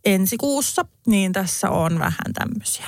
[0.04, 2.86] ensi kuussa, niin tässä on vähän tämmöisiä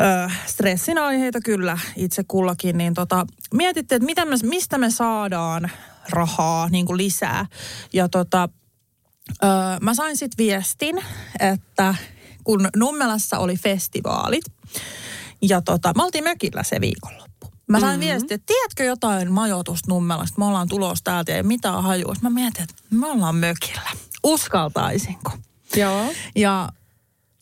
[0.00, 5.70] ö, stressin aiheita kyllä itse kullakin, niin tota, mietitte, että mitä me, mistä me saadaan
[6.10, 7.46] rahaa niin kuin lisää.
[7.92, 8.48] Ja tota,
[9.42, 9.46] ö,
[9.80, 11.04] mä sain sitten viestin,
[11.40, 11.94] että
[12.44, 14.44] kun Nummelassa oli festivaalit,
[15.42, 17.52] ja tota, me oltiin mökillä se viikonloppu.
[17.68, 18.10] Mä sain mm-hmm.
[18.10, 22.14] viestiä, että tiedätkö jotain majoitusta Nummelasta, me ollaan tulossa täältä ja ei mitään hajua.
[22.20, 23.90] Mä mietin, että me ollaan mökillä.
[24.24, 25.32] Uskaltaisinko?
[25.76, 26.12] Joo.
[26.36, 26.68] Ja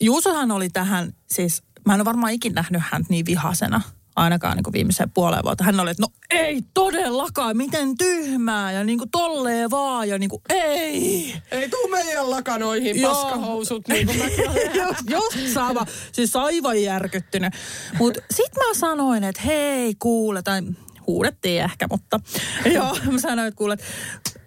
[0.01, 3.81] Juusohan oli tähän, siis mä en ole varmaan ikinä nähnyt häntä niin vihasena,
[4.15, 5.63] ainakaan niin kuin viimeiseen puoleen vuotta.
[5.63, 10.29] Hän oli, että no ei todellakaan, miten tyhmää ja niin kuin tolleen vaan ja niin
[10.29, 11.35] kuin ei.
[11.51, 13.13] Ei tuu meidän lakanoihin Joo.
[13.13, 14.19] paskahousut, niin kuin
[14.81, 15.85] just, just sama.
[16.11, 17.53] Siis aivan järkyttynyt.
[17.97, 20.61] Mutta sit mä sanoin, että hei kuule, tai
[21.07, 22.19] huudettiin ehkä, mutta
[22.75, 23.85] joo, mä sanoin, että kuule, että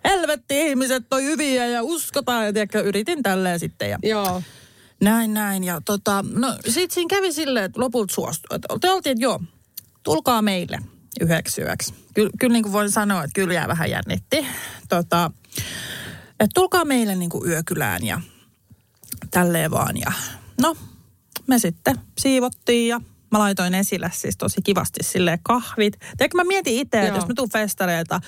[0.05, 2.47] helvetti ihmiset on hyviä ja uskotaan.
[2.47, 4.43] Ja tiedätkö, yritin tälleen sitten ja Joo.
[5.01, 5.65] näin, näin.
[5.65, 8.57] Ja tota, no sit siinä kävi silleen, että lopulta suostui.
[8.57, 9.41] Että te oltiin, että joo,
[10.03, 10.79] tulkaa meille
[11.21, 11.95] yhdeksi yöksi.
[12.15, 14.47] Kyllä, kyllä niin kuin voin sanoa, että kyllä jää vähän jännitti.
[14.89, 15.31] Tota,
[16.31, 18.21] että tulkaa meille niin kuin yökylään ja
[19.31, 19.97] tälleen vaan.
[19.97, 20.13] Ja
[20.61, 20.77] no,
[21.47, 23.01] me sitten siivottiin ja
[23.35, 25.99] mä laitoin esille siis tosi kivasti silleen kahvit.
[25.99, 28.21] Tiedätkö, mä mietin itse, että jos mä tuun festareilta,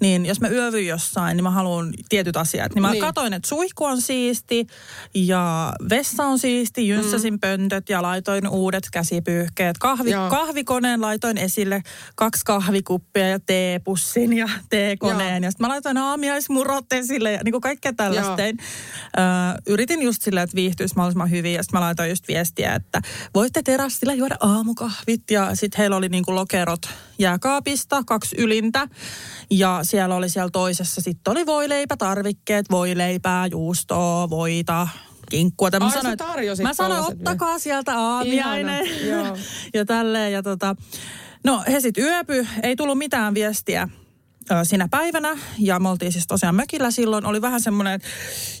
[0.00, 2.74] niin jos mä yövyn jossain, niin mä haluan tietyt asiat.
[2.74, 3.00] Niin mä Niin.
[3.00, 4.66] katoin, että suihku on siisti
[5.14, 7.40] ja vessa on siisti, jynssäsin mm.
[7.40, 9.78] pöntöt ja laitoin uudet käsipyyhkeet.
[9.78, 10.30] Kahvi, Joo.
[10.30, 11.82] kahvikoneen laitoin esille
[12.16, 15.42] kaksi kahvikuppia ja teepussin ja teekoneen.
[15.42, 15.46] Joo.
[15.46, 18.58] Ja sitten mä laitoin aamiaismurot esille ja niin kuin kaikkea tällaista tein.
[18.58, 19.20] Ö,
[19.66, 23.00] yritin just silleen, että viihtyisi mahdollisimman hyvin ja sitten mä laitoin just viestiä, että
[23.34, 26.80] voitte terassilla juoda aamukahvit ja sitten heillä oli niinku lokerot
[27.18, 28.88] jääkaapista, kaksi ylintä
[29.50, 34.88] ja siellä oli siellä toisessa sitten oli voileipä, tarvikkeet, voileipää, juustoa, voita,
[35.30, 35.68] kinkkua.
[35.80, 39.36] Mä Ai, sä sanoin, että- mä sanoin, ottakaa sieltä aamiainen Ihana,
[39.74, 40.32] ja tälleen.
[40.32, 40.76] Ja tota,
[41.44, 43.88] no he sitten yöpy, ei tullut mitään viestiä
[44.62, 45.38] sinä päivänä.
[45.58, 47.26] Ja me oltiin siis tosiaan mökillä silloin.
[47.26, 48.08] Oli vähän semmoinen, että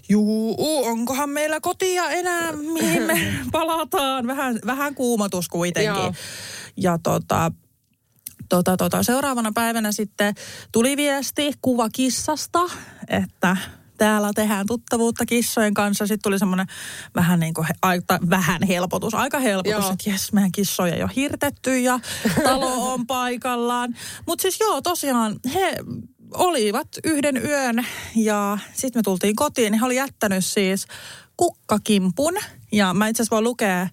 [0.08, 0.56] juu,
[0.86, 4.26] onkohan meillä kotia enää, mihin me palataan.
[4.26, 6.02] Vähän, vähän kuumotus kuitenkin.
[6.02, 6.14] Joo.
[6.76, 7.52] Ja tota,
[8.48, 10.34] tota, tota, seuraavana päivänä sitten
[10.72, 12.60] tuli viesti kuva kissasta,
[13.08, 13.56] että
[14.02, 16.06] täällä tehdään tuttavuutta kissojen kanssa.
[16.06, 16.66] Sitten tuli semmoinen
[17.14, 19.92] vähän niin kuin, aika, vähän helpotus, aika helpotus, Joo.
[19.92, 22.00] että jes, meidän kissoja jo hirtetty ja
[22.44, 23.94] talo on paikallaan.
[24.26, 25.76] Mutta siis joo, tosiaan he
[26.34, 27.86] olivat yhden yön
[28.16, 29.74] ja sitten me tultiin kotiin.
[29.74, 30.86] He oli jättänyt siis
[31.36, 32.34] kukkakimpun
[32.72, 33.88] ja mä itse asiassa voin lukea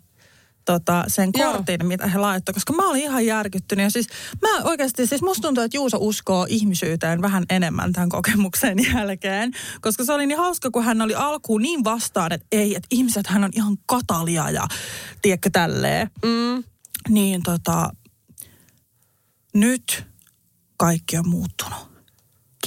[0.71, 1.51] tota, sen Joo.
[1.51, 3.83] kortin, mitä he laittoi, koska mä olin ihan järkyttynyt.
[3.83, 4.07] Ja siis
[4.41, 9.51] mä oikeasti, siis musta tuntuu, että Juuso uskoo ihmisyyteen vähän enemmän tämän kokemuksen jälkeen.
[9.81, 13.27] Koska se oli niin hauska, kun hän oli alkuun niin vastaan, että ei, että ihmiset
[13.27, 14.67] hän on ihan katalia ja
[15.21, 16.09] tiedätkö tälleen.
[16.25, 16.63] Mm.
[17.09, 17.89] Niin tota,
[19.53, 20.05] nyt
[20.77, 21.88] kaikki on muuttunut.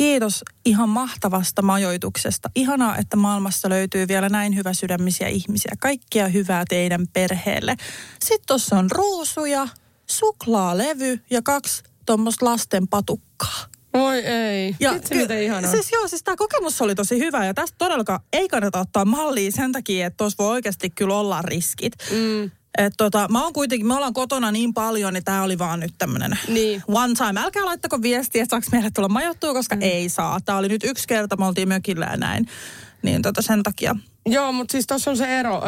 [0.02, 2.50] Kiitos ihan mahtavasta majoituksesta.
[2.54, 5.72] Ihanaa, että maailmassa löytyy vielä näin hyvä sydämisiä ihmisiä.
[5.80, 7.76] Kaikkia hyvää teidän perheelle.
[8.24, 9.68] Sitten tuossa on ruusuja,
[10.06, 13.66] suklaalevy ja kaksi tuommoista lasten patukkaa.
[13.94, 14.76] Voi ei.
[14.80, 15.70] Ja Vitsi, ky- miten ihanaa.
[15.70, 19.50] Siis joo, siis tämä kokemus oli tosi hyvä ja tästä todellakaan ei kannata ottaa mallia
[19.50, 21.92] sen takia, että tuossa voi oikeasti kyllä olla riskit.
[22.10, 22.50] Mm.
[22.78, 25.94] Et tota, mä oon kuitenkin, me ollaan kotona niin paljon, niin tää oli vaan nyt
[25.98, 26.82] tämmönen Niin.
[26.88, 27.40] one time.
[27.40, 29.82] Älkää laittako viestiä, että saaks meille tulla majoittua, koska mm.
[29.82, 30.40] ei saa.
[30.40, 32.48] Tää oli nyt yksi kerta, me oltiin mökillä ja näin.
[33.02, 33.96] Niin tota sen takia.
[34.26, 35.62] Joo, mutta siis tuossa on se ero.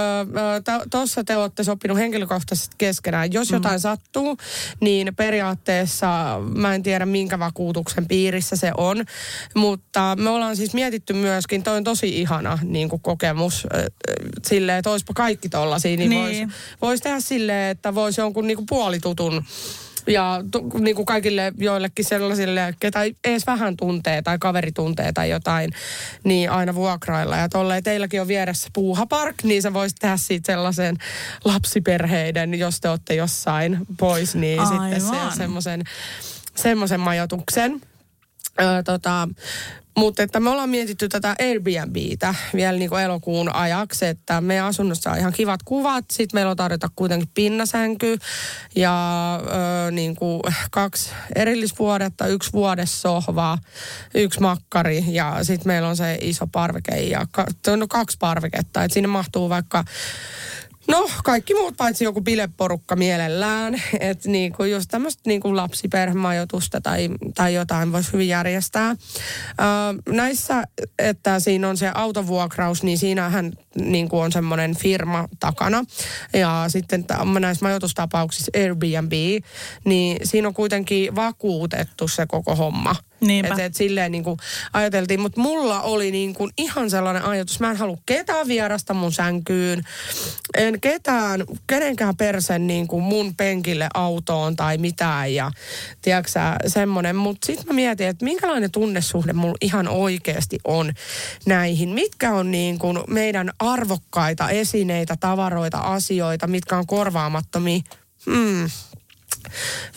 [0.91, 3.33] Tuossa te olette sopinut henkilökohtaisesti keskenään.
[3.33, 3.55] Jos Mm.
[3.55, 4.37] jotain sattuu,
[4.81, 9.05] niin periaatteessa mä en tiedä minkä vakuutuksen piirissä se on.
[9.55, 13.67] Mutta me ollaan siis mietitty myöskin, toi on tosi ihana niin kuin kokemus
[14.47, 15.97] silleen, että olisipa kaikki tollasia.
[15.97, 16.23] Niin, Niin.
[16.23, 16.47] voisi
[16.83, 19.45] vois tehdä silleen, että voisi jonkun niin kuin puolitutun
[20.07, 25.13] ja tu, niin kuin kaikille joillekin sellaisille, ketä ei edes vähän tuntee tai kaveri tuntee
[25.13, 25.71] tai jotain,
[26.25, 27.37] niin aina vuokrailla.
[27.37, 30.97] Ja tolleen teilläkin on vieressä Puuha Park, niin sä voisit tehdä siitä sellaisen
[31.45, 35.37] lapsiperheiden, jos te olette jossain pois, niin sitten se Aivan.
[35.37, 35.85] semmoisen
[36.55, 37.81] semmoisen majoituksen.
[38.61, 39.29] Öö, tota,
[39.97, 45.11] mutta että me ollaan mietitty tätä Airbnbtä vielä niin kuin elokuun ajaksi, että meidän asunnossa
[45.11, 46.05] on ihan kivat kuvat.
[46.13, 48.19] Sitten meillä on tarjota kuitenkin pinnasänky
[48.77, 49.35] ja
[49.87, 53.59] ö, niin kuin kaksi erillisvuodetta, yksi vuodessohva,
[54.15, 58.85] yksi makkari ja sitten meillä on se iso parveke ja ka, no kaksi parveketta.
[58.85, 59.85] Että sinne mahtuu vaikka
[60.89, 63.83] No, kaikki muut paitsi joku bileporukka mielellään.
[64.01, 68.91] Että niinku just tämmöistä niinku lapsiperhemajoitusta tai, tai jotain voisi hyvin järjestää.
[68.91, 68.95] Ö,
[70.15, 70.65] näissä,
[70.99, 75.85] että siinä on se autovuokraus, niin siinähän niinku on semmoinen firma takana.
[76.33, 77.05] Ja sitten
[77.41, 79.13] näissä majoitustapauksissa Airbnb,
[79.85, 82.97] niin siinä on kuitenkin vakuutettu se koko homma.
[83.27, 83.55] Niinpä.
[83.55, 84.37] Et, et silleen niin kuin
[84.73, 89.13] ajateltiin, mutta mulla oli niin kuin ihan sellainen ajatus, mä en halua ketään vierasta mun
[89.13, 89.83] sänkyyn,
[90.57, 95.51] en ketään, kenenkään persen niin kuin mun penkille autoon tai mitään ja
[96.03, 96.31] tiedätkö
[96.67, 97.17] semmoinen.
[97.17, 100.93] Mutta sitten mä mietin, että minkälainen tunnesuhde mulla ihan oikeasti on
[101.47, 101.89] näihin.
[101.89, 107.81] Mitkä on niin kuin meidän arvokkaita esineitä, tavaroita, asioita, mitkä on korvaamattomia.
[108.27, 108.71] Hmm.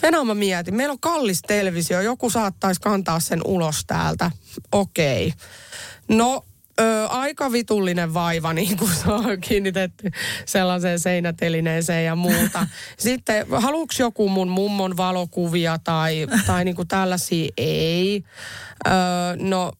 [0.02, 4.30] Venä mä mietin, meillä on kallis televisio, joku saattaisi kantaa sen ulos täältä.
[4.72, 5.32] Okei.
[6.08, 6.44] No,
[6.80, 10.10] ö, aika vitullinen vaiva, niin kuin se on kiinnitetty
[10.44, 12.66] sellaiseen seinätelineeseen ja muuta.
[12.96, 17.48] Sitten, haluuks joku mun mummon valokuvia tai, tai niin kuin tällaisia?
[17.56, 18.24] Ei.
[18.86, 18.92] Öö,
[19.36, 19.72] no,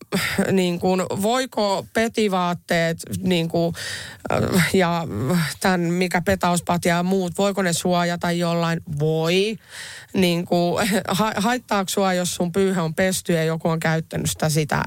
[0.53, 3.75] niin kuin, voiko petivaatteet niin kuin,
[4.33, 5.07] ö, ja
[5.61, 8.81] tämän, mikä petauspatja ja muut, voiko ne suojata jollain?
[8.99, 9.59] Voi.
[10.15, 14.49] Niin kuin, ha, haittaako sua, jos sun pyyhe on pesty ja joku on käyttänyt sitä,
[14.49, 14.85] sitä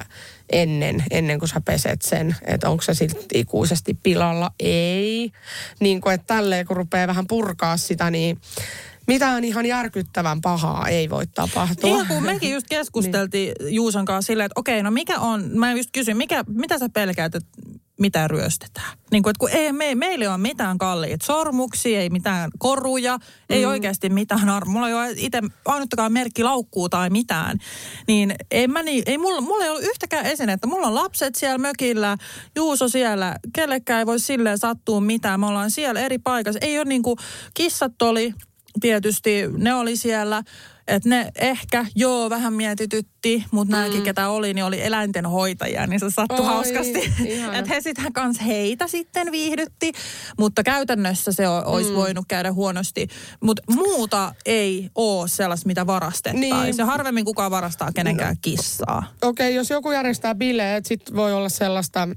[0.51, 4.51] ennen, ennen kuin sä peset sen, että onko se sitten ikuisesti pilalla?
[4.59, 5.31] Ei.
[5.79, 8.37] Niin kuin, että tälleen kun rupeaa vähän purkaa sitä, niin
[9.07, 11.97] mitään ihan järkyttävän pahaa ei voi tapahtua.
[11.97, 13.75] Niin kun mekin just keskusteltiin niin.
[13.75, 17.35] Juuson kanssa silleen, että okei, no mikä on, mä just kysyin, mikä, mitä sä pelkäät,
[17.35, 17.49] että
[18.01, 18.97] mitä ryöstetään?
[19.11, 23.17] Niin kuin, että kun ei, me, meillä ei ole mitään kalliita sormuksia, ei mitään koruja,
[23.17, 23.23] mm.
[23.49, 24.73] ei oikeasti mitään arvoa.
[24.73, 27.57] Mulla ei ole itse ainuttakaan merkki laukkuu tai mitään.
[28.07, 30.67] Niin ei, mä niin, ei mulla, mulla ei ollut yhtäkään esinettä.
[30.67, 32.17] Mulla on lapset siellä mökillä,
[32.55, 35.39] Juuso siellä, kellekään ei voi silleen sattua mitään.
[35.39, 36.59] Me ollaan siellä eri paikassa.
[36.61, 37.17] Ei ole niin kuin,
[37.53, 38.33] kissat oli
[38.81, 40.43] tietysti, ne oli siellä.
[40.87, 43.81] Että ne ehkä, joo, vähän mietitytti, mutta mm.
[43.81, 47.13] nämäkin, ketä oli, niin oli eläintenhoitajia, niin se sattui Oi, hauskasti.
[47.53, 49.91] että he sitten kanssa heitä sitten viihdytti,
[50.39, 51.95] mutta käytännössä se olisi mm.
[51.95, 53.07] voinut käydä huonosti.
[53.43, 56.63] Mutta muuta ei ole sellaista, mitä varastettaisiin.
[56.63, 56.73] Niin.
[56.73, 59.03] Se harvemmin kukaan varastaa kenenkään kissaa.
[59.21, 62.07] Okei, okay, jos joku järjestää bileet, sit voi olla sellaista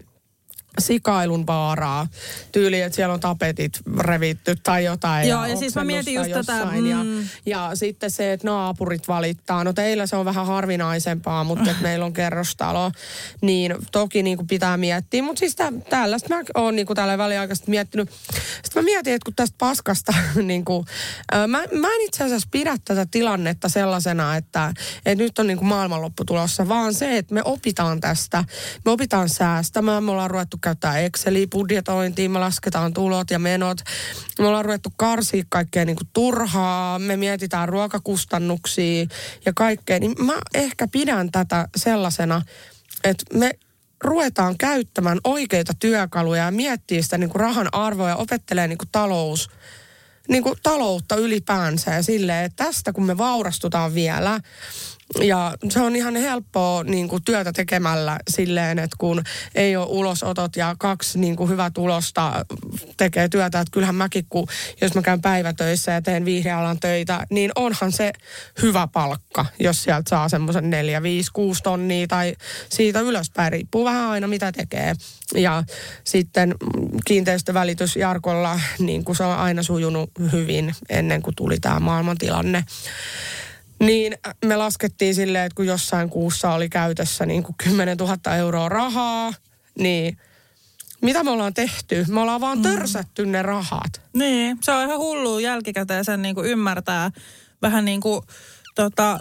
[0.79, 2.07] sikailun vaaraa.
[2.53, 5.29] Tyyli, että siellä on tapetit revitty tai jotain.
[5.29, 7.29] Joo, ja siis mä mietin just tätä, jossain Ja, mm.
[7.47, 9.65] ja sitten se, että naapurit valittaa.
[9.65, 12.93] No teillä se on vähän harvinaisempaa, mutta että meillä on kerrostalo.
[13.41, 15.23] Niin toki niin kuin pitää miettiä.
[15.23, 18.11] Mutta siis tä, tällaista mä oon niin kuin tällä väliaikaisesti miettinyt.
[18.65, 20.87] Sitten mä mietin, että kun tästä paskasta, niin kuin,
[21.35, 24.75] mä, mä en itse asiassa pidä tätä tilannetta sellaisena, että,
[25.07, 28.45] että nyt on niin kuin maailmanloppu tulossa, vaan se, että me opitaan tästä.
[28.85, 33.79] Me opitaan säästämään, me ollaan ruvettu käyttää Exceliä budjetointiin, me lasketaan tulot ja menot.
[34.39, 39.07] Me ollaan ruvettu karsia kaikkea niin kuin turhaa, me mietitään ruokakustannuksia
[39.47, 39.99] ja kaikkea.
[39.99, 42.43] Niin mä ehkä pidän tätä sellaisena,
[43.05, 43.51] että me
[44.05, 48.89] ruvetaan käyttämään oikeita työkaluja ja miettii sitä niin kuin rahan arvoa ja opettelee niin kuin
[48.93, 49.51] talous,
[50.29, 54.41] niin kuin taloutta ylipäänsä ja silleen, että tästä kun me vaurastutaan vielä,
[55.23, 59.23] ja se on ihan helppoa niin kuin työtä tekemällä silleen, että kun
[59.55, 62.45] ei ole ulosotot ja kaksi niin kuin hyvää tulosta
[62.97, 63.61] tekee työtä.
[63.61, 64.47] Että kyllähän mäkin, kun,
[64.81, 68.13] jos mä käyn päivätöissä ja teen vihreäalan töitä, niin onhan se
[68.63, 72.37] hyvä palkka, jos sieltä saa semmoisen 4, 5, 6 tonnia tai
[72.69, 73.53] siitä ylöspäin.
[73.53, 74.95] Riippuu vähän aina mitä tekee.
[75.35, 75.65] Ja
[76.05, 76.55] sitten
[77.05, 82.65] kiinteistövälitys Jarkolla, niin kuin se on aina sujunut hyvin ennen kuin tuli tämä maailmantilanne.
[83.87, 84.15] Niin
[84.45, 89.33] me laskettiin silleen, että kun jossain kuussa oli käytössä niin kuin 10 000 euroa rahaa,
[89.79, 90.19] niin
[91.01, 92.05] mitä me ollaan tehty?
[92.09, 94.03] Me ollaan vaan törsätty ne rahat.
[94.13, 97.11] Niin, se on ihan hullu jälkikäteen sen niin kuin ymmärtää.
[97.63, 98.23] Vähän niin kuin
[98.75, 99.19] tota,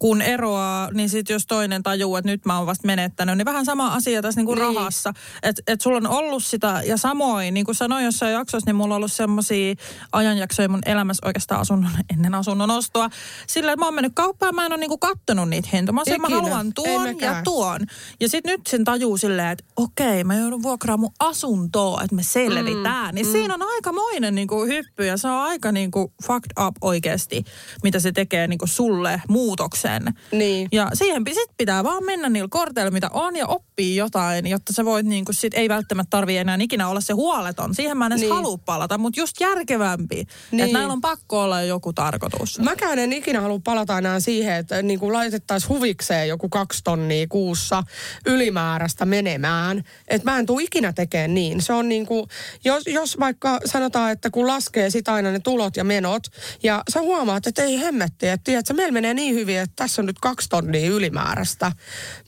[0.00, 3.64] kun eroaa, niin sitten jos toinen tajuu, että nyt mä oon vasta menettänyt, niin vähän
[3.64, 4.62] sama asia tässä niinku niin.
[4.62, 5.12] rahassa.
[5.42, 8.94] Että et sulla on ollut sitä, ja samoin, niin kuin sanoin jossain jaksossa, niin mulla
[8.94, 9.74] on ollut semmoisia
[10.12, 13.10] ajanjaksoja mun elämässä oikeastaan asunnon, ennen asunnon ostoa.
[13.46, 15.92] Sillä, että mä oon mennyt kauppaan, mä en ole niinku kattonut niitä hintoja.
[15.92, 17.80] Mä, mä haluan tuon ja tuon.
[18.20, 22.22] Ja sitten nyt sen tajuu silleen, että okei, mä joudun vuokraamaan mun asuntoa, että me
[22.22, 23.08] selvitään.
[23.08, 23.32] Mm, niin mm.
[23.32, 27.44] siinä on aikamoinen niinku hyppy, ja se on aika niinku fucked up oikeasti,
[27.82, 30.14] mitä se tekee niinku sulle muutoksen sen.
[30.32, 30.68] Niin.
[30.72, 34.84] Ja siihen sit pitää vaan mennä niillä korteilla, mitä on, ja oppii jotain, jotta sä
[34.84, 37.74] voit niin kuin sit, ei välttämättä tarvi enää ikinä olla se huoleton.
[37.74, 38.34] Siihen mä en edes niin.
[38.34, 40.24] halua palata, mutta just järkevämpi.
[40.50, 40.64] Niin.
[40.64, 42.58] Että näillä on pakko olla joku tarkoitus.
[42.58, 47.26] Mäkään en ikinä halua palata enää siihen, että niin kuin laitettaisiin huvikseen joku kaksi tonnia
[47.28, 47.82] kuussa
[48.26, 49.84] ylimääräistä menemään.
[50.08, 51.62] Että mä en tule ikinä tekemään niin.
[51.62, 52.26] Se on niin kuin,
[52.64, 56.22] jos, jos vaikka sanotaan, että kun laskee sit aina ne tulot ja menot,
[56.62, 60.06] ja sä huomaat, että ei hemmetti, että tiedätkö, meillä menee niin hyvin, että tässä on
[60.06, 61.72] nyt kaksi tonnia ylimääräistä,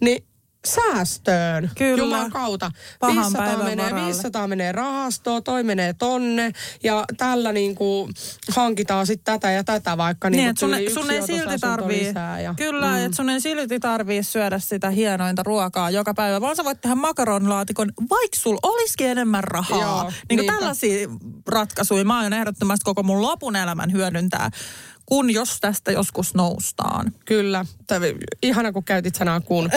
[0.00, 0.24] niin
[0.66, 1.70] säästöön.
[1.78, 2.02] Kyllä.
[2.02, 2.70] Jumalan kautta.
[3.00, 4.06] Pahan 500 menee, varalle.
[4.06, 8.12] 500 menee rahastoon, toi menee tonne ja tällä niin kuin
[8.50, 12.86] hankitaan sitten tätä ja tätä vaikka niin, Niin, sun, sun ei silti tarvii, ja, kyllä,
[12.86, 13.04] mm.
[13.04, 16.94] että sun ei silti tarvii syödä sitä hienointa ruokaa joka päivä, vaan sä voit tehdä
[16.94, 19.80] makaronilaatikon, vaikka sulla olisikin enemmän rahaa.
[19.80, 20.52] Joo, niin kuin niinpä.
[20.52, 21.08] tällaisia
[21.48, 24.50] ratkaisuja mä aion ehdottomasti koko mun lopun elämän hyödyntää,
[25.12, 27.12] kun jos tästä joskus noustaan.
[27.24, 27.64] Kyllä.
[27.86, 28.00] Tai,
[28.42, 29.70] ihana, kun käytit sanaa kun.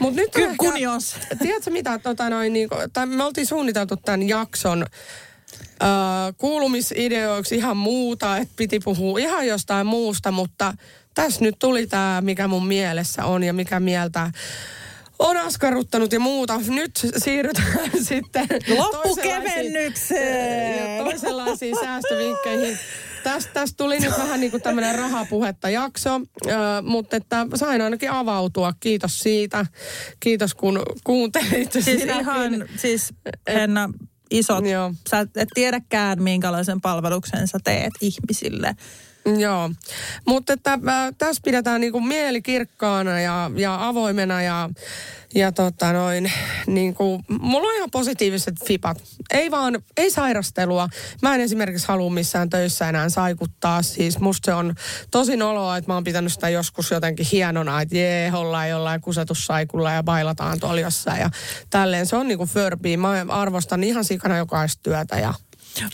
[0.00, 1.16] Mut nyt Ky- kun jos.
[1.42, 4.86] Tiedätkö mitä, tota noin, niin, tai me oltiin suunniteltu tämän jakson
[5.82, 5.88] äh,
[6.38, 10.74] kuulumisideoiksi ihan muuta, että piti puhua ihan jostain muusta, mutta
[11.14, 14.30] tässä nyt tuli tämä, mikä mun mielessä on ja mikä mieltä
[15.18, 16.60] on askarruttanut ja muuta.
[16.68, 18.46] Nyt siirrytään sitten
[18.78, 20.96] Loppukevennykseen.
[20.96, 22.78] ja toisenlaisiin säästövinkkeihin.
[23.24, 26.20] Tästä, tästä tuli nyt vähän niin kuin tämmöinen rahapuhetta jakso,
[26.82, 28.72] mutta että sain ainakin avautua.
[28.80, 29.66] Kiitos siitä.
[30.20, 31.72] Kiitos kun kuuntelit.
[31.72, 32.20] Siis Sinäkin.
[32.20, 33.14] ihan, siis
[33.48, 33.90] Henna,
[34.30, 34.66] isot.
[34.66, 34.94] Joo.
[35.10, 38.76] Sä et tiedäkään, minkälaisen palveluksen sä teet ihmisille.
[39.38, 39.70] Joo,
[40.26, 40.78] mutta että
[41.18, 44.70] tässä pidetään niinku mieli kirkkaana ja, ja avoimena ja,
[45.34, 46.32] ja tota noin,
[46.66, 49.02] niinku, mulla on ihan positiiviset fipat.
[49.30, 50.88] Ei vaan, ei sairastelua.
[51.22, 53.82] Mä en esimerkiksi halua missään töissä enää saikuttaa.
[53.82, 54.74] Siis musta se on
[55.10, 59.92] tosi noloa, että mä oon pitänyt sitä joskus jotenkin hienona, että jee, ollaan jollain kusetussaikulla
[59.92, 61.30] ja bailataan tuolla jossain ja
[61.70, 62.06] tälleen.
[62.06, 62.96] Se on niinku förbiä.
[62.96, 65.34] Mä arvostan ihan sikana jokaista työtä ja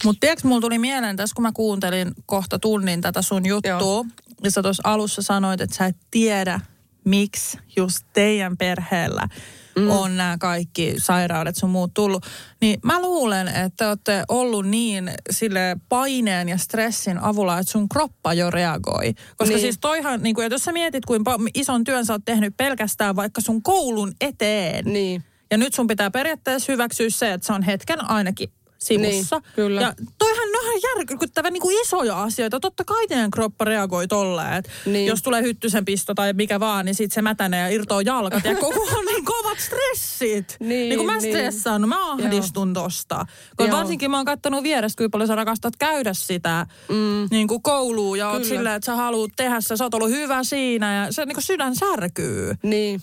[0.05, 3.71] Mutta tiedätkö, mulla tuli mieleen tässä, kun mä kuuntelin kohta tunnin tätä sun juttua.
[3.71, 4.05] Joo.
[4.43, 6.61] Ja sä tuossa alussa sanoit, että sä et tiedä,
[7.07, 9.29] miksi just teidän perheellä
[9.77, 9.91] mm.
[9.91, 12.27] on nämä kaikki sairaudet sun muut tullut.
[12.61, 17.89] Niin mä luulen, että te olette ollut niin sille paineen ja stressin avulla, että sun
[17.89, 19.15] kroppa jo reagoi.
[19.37, 19.61] Koska Niin.
[19.61, 23.41] siis toihan, niin kuin, jos sä mietit, kuinka ison työn sä oot tehnyt pelkästään vaikka
[23.41, 24.85] sun koulun eteen.
[24.85, 25.25] niin.
[25.51, 28.49] Ja nyt sun pitää periaatteessa hyväksyä se, että se on hetken ainakin
[28.87, 29.37] sivussa.
[29.39, 29.81] Niin, kyllä.
[29.81, 32.61] Ja toihan on ihan järkyttävän niin kuin isoja asioita.
[32.61, 35.07] Totta kai teidän kroppa reagoi tolleen, että Niin.
[35.07, 38.45] jos tulee hyttysen pisto tai mikä vaan, niin sit se mätänee ja irtoo jalkat.
[38.45, 40.57] Ja koko on niin kovat stressit.
[40.61, 41.33] Niin, niin kun mä niin.
[41.33, 43.27] stressaan, mä ahdistun tosta.
[43.57, 43.77] Kun Joo.
[43.79, 47.29] varsinkin mä oon kattonut vierestä, kuinka paljon sä rakastat käydä sitä Mm.
[47.31, 50.45] niin kuin kouluun ja oot silleen, että sä haluat tehdä se, sä oot ollut hyvä
[50.45, 52.55] siinä ja se niin kuin sydän särkyy.
[52.63, 53.03] Niin.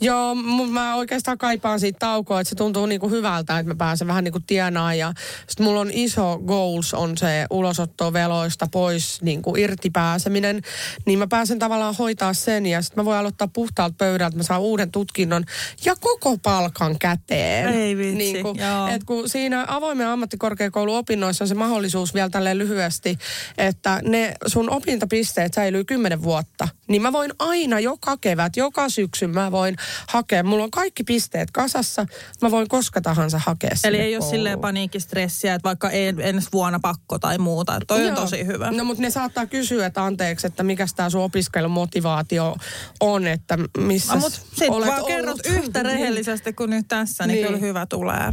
[0.00, 4.08] Joo, mutta mä oikeastaan kaipaan siitä taukoa, että se tuntuu niinku hyvältä, että mä pääsen
[4.08, 4.98] vähän niinku tienaan.
[4.98, 5.12] Ja
[5.48, 10.62] sit mulla on iso goals, on se ulosottoveloista pois niinku irti pääseminen.
[11.06, 14.60] Niin mä pääsen tavallaan hoitaa sen ja sitten mä voin aloittaa puhtaalta pöydältä, mä saan
[14.60, 15.44] uuden tutkinnon
[15.84, 17.68] ja koko palkan käteen.
[17.68, 18.86] Ei vitsi, Niinku, joo.
[18.88, 23.18] et kun siinä avoimen ammattikorkeakouluopinnoissa on se mahdollisuus vielä tälleen lyhyesti,
[23.58, 26.68] että ne sun opintopisteet säilyy kymmenen vuotta.
[26.88, 29.76] Niin mä voin aina joka kevät, joka syksy mä voin
[30.08, 30.42] hakea.
[30.42, 32.06] Mulla on kaikki pisteet kasassa.
[32.42, 34.36] Mä voin koska tahansa hakea Eli sinne ei ole kouluun.
[34.36, 37.74] silleen paniikkistressiä, että vaikka ei ensi vuonna pakko tai muuta.
[37.76, 38.16] Että Toi on Joo.
[38.16, 38.70] tosi hyvä.
[38.70, 42.56] No mutta ne saattaa kysyä, että anteeksi, että mikä tämä sun opiskelumotivaatio
[43.00, 45.06] on, että missä No, sit olet vaan ollut.
[45.08, 47.46] kerrot yhtä rehellisesti kuin nyt tässä, niin, Niin.
[47.46, 48.32] kyllä hyvä tulee.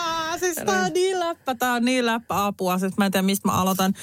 [0.53, 2.79] siis tää on niin läppä, tää on niin läppä apua.
[2.79, 3.93] Siis mä en tiedä, mistä mä aloitan.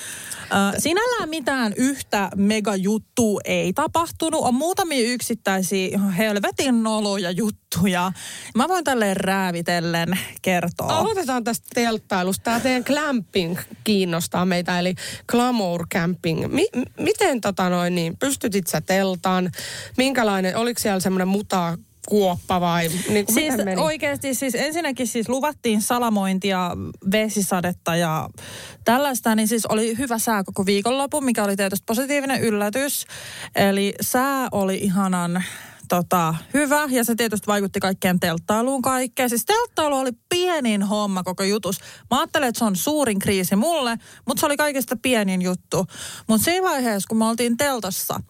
[0.78, 4.40] Sinällään mitään yhtä megajuttua ei tapahtunut.
[4.44, 8.12] On muutamia yksittäisiä helvetin noloja juttuja.
[8.54, 10.98] Mä voin tälleen räävitellen kertoa.
[10.98, 12.42] Aloitetaan tästä telttailusta.
[12.42, 14.94] Tämä teidän glamping kiinnostaa meitä, eli
[15.28, 16.46] glamour camping.
[16.46, 19.50] M- miten tota noin, niin, pystytit sä teltaan?
[19.96, 21.78] Minkälainen, oliko siellä semmoinen muta
[22.08, 23.80] kuoppa vai niin kuin Siis meni?
[23.80, 26.70] oikeasti siis ensinnäkin siis luvattiin salamointia,
[27.12, 28.28] vesisadetta ja
[28.84, 33.06] tällaista, niin siis oli hyvä sää koko viikonloppu, mikä oli tietysti positiivinen yllätys.
[33.54, 35.44] Eli sää oli ihanan
[35.88, 39.28] tota, hyvä ja se tietysti vaikutti kaikkeen telttailuun kaikkeen.
[39.28, 41.78] Siis telttailu oli pienin homma koko jutus.
[42.10, 45.86] Mä ajattelin, että se on suurin kriisi mulle, mutta se oli kaikista pienin juttu.
[46.28, 48.20] Mutta siinä vaiheessa, kun me oltiin teltassa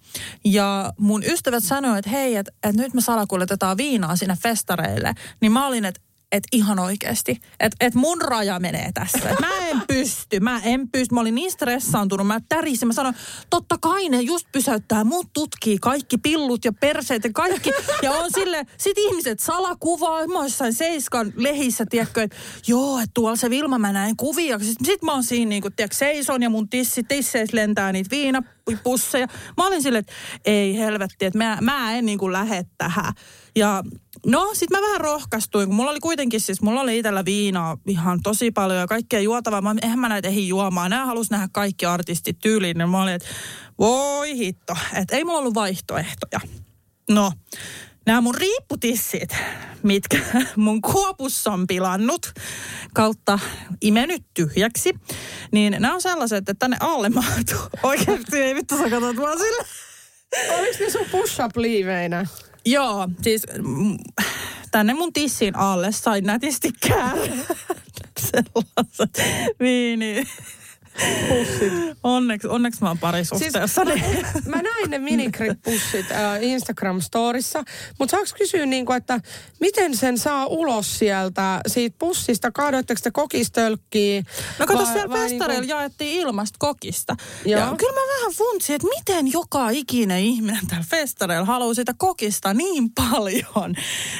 [0.45, 5.53] ja mun ystävät sanoivat, että hei, että et nyt me salakuljetetaan viinaa sinne festareille, niin
[5.53, 6.01] mä olin, että
[6.33, 7.41] et ihan oikeasti.
[7.61, 9.37] Että et mun raja menee tässä.
[9.41, 11.15] Mä en pysty, mä en pysty.
[11.15, 12.89] Mä olin niin stressaantunut, mä tärisin.
[12.89, 13.15] Mä sanoin,
[13.51, 17.71] totta kai ne just pysäyttää, mut tutkii kaikki pillut ja perseet ja kaikki.
[18.03, 20.27] Ja on sille, sit ihmiset salakuvaa.
[20.27, 24.59] Mä jossain Seiskan lehissä, tiedätkö, että joo, että tuolla se Vilma mä näin kuvia.
[24.59, 28.11] Sitten sit mä oon siinä niin kuin, tiedätkö, seison ja mun tissi, tisseissä lentää niitä
[28.11, 29.27] viinapusseja.
[29.57, 30.13] Mä olin silleen, että
[30.45, 33.13] ei helvetti, että mä, mä en niin kuin lähde tähän.
[33.59, 33.83] Ja
[34.27, 38.21] no, sit mä vähän rohkastuin, kun mulla oli kuitenkin siis, mulla oli itsellä viinaa ihan
[38.23, 39.61] tosi paljon ja kaikkea juotavaa.
[39.61, 40.91] Mä, eihän mä näitä ehdi juomaan.
[40.91, 42.79] Nämä halus nähdä kaikki artistit tyyliin.
[42.79, 43.29] Ja mä olin, että
[43.79, 46.41] voi hitto, että ei mulla ollut vaihtoehtoja.
[47.11, 47.33] No,
[48.07, 49.37] nämä mun riipputissit,
[49.83, 50.19] mitkä
[50.57, 52.33] mun kuopussa on pilannut
[52.95, 53.39] kautta
[53.81, 54.95] imenyt tyhjäksi,
[55.53, 57.81] niin nämä on sellaiset, että tänne alle mahtuu.
[57.83, 59.65] Oikeasti ei vittu sä katsot vaan sille.
[60.59, 62.27] Oliko ne sun push-up-liiveinä?
[62.67, 63.99] Joo, siis mm,
[64.71, 67.37] tänne mun tissin alle sain nätisti käärä.
[68.21, 69.23] Sellaiset
[69.61, 70.25] viini.
[71.29, 71.73] Pussit.
[72.03, 73.85] Onneksi, onneksi mä oon parisuhteessa.
[73.85, 77.65] Siis, Siis, mä, mä näin ne minigrip-pussit äh, Instagram-storissa,
[77.99, 79.21] mutta saaks kysyä, niin kuin, että
[79.61, 82.51] miten sen saa ulos sieltä siitä pussista?
[82.51, 84.23] Kaadoitteko te kokistölkkiä?
[84.59, 87.17] No kato, vai- siellä vai festareilla niinku- jaettiin ilmasta kokista.
[87.45, 87.61] Joo.
[87.61, 92.55] Ja kyllä mä vähän funtsin, että miten joka ikinen ihminen täällä festareilla haluaa sitä kokista
[92.55, 93.75] niin paljon.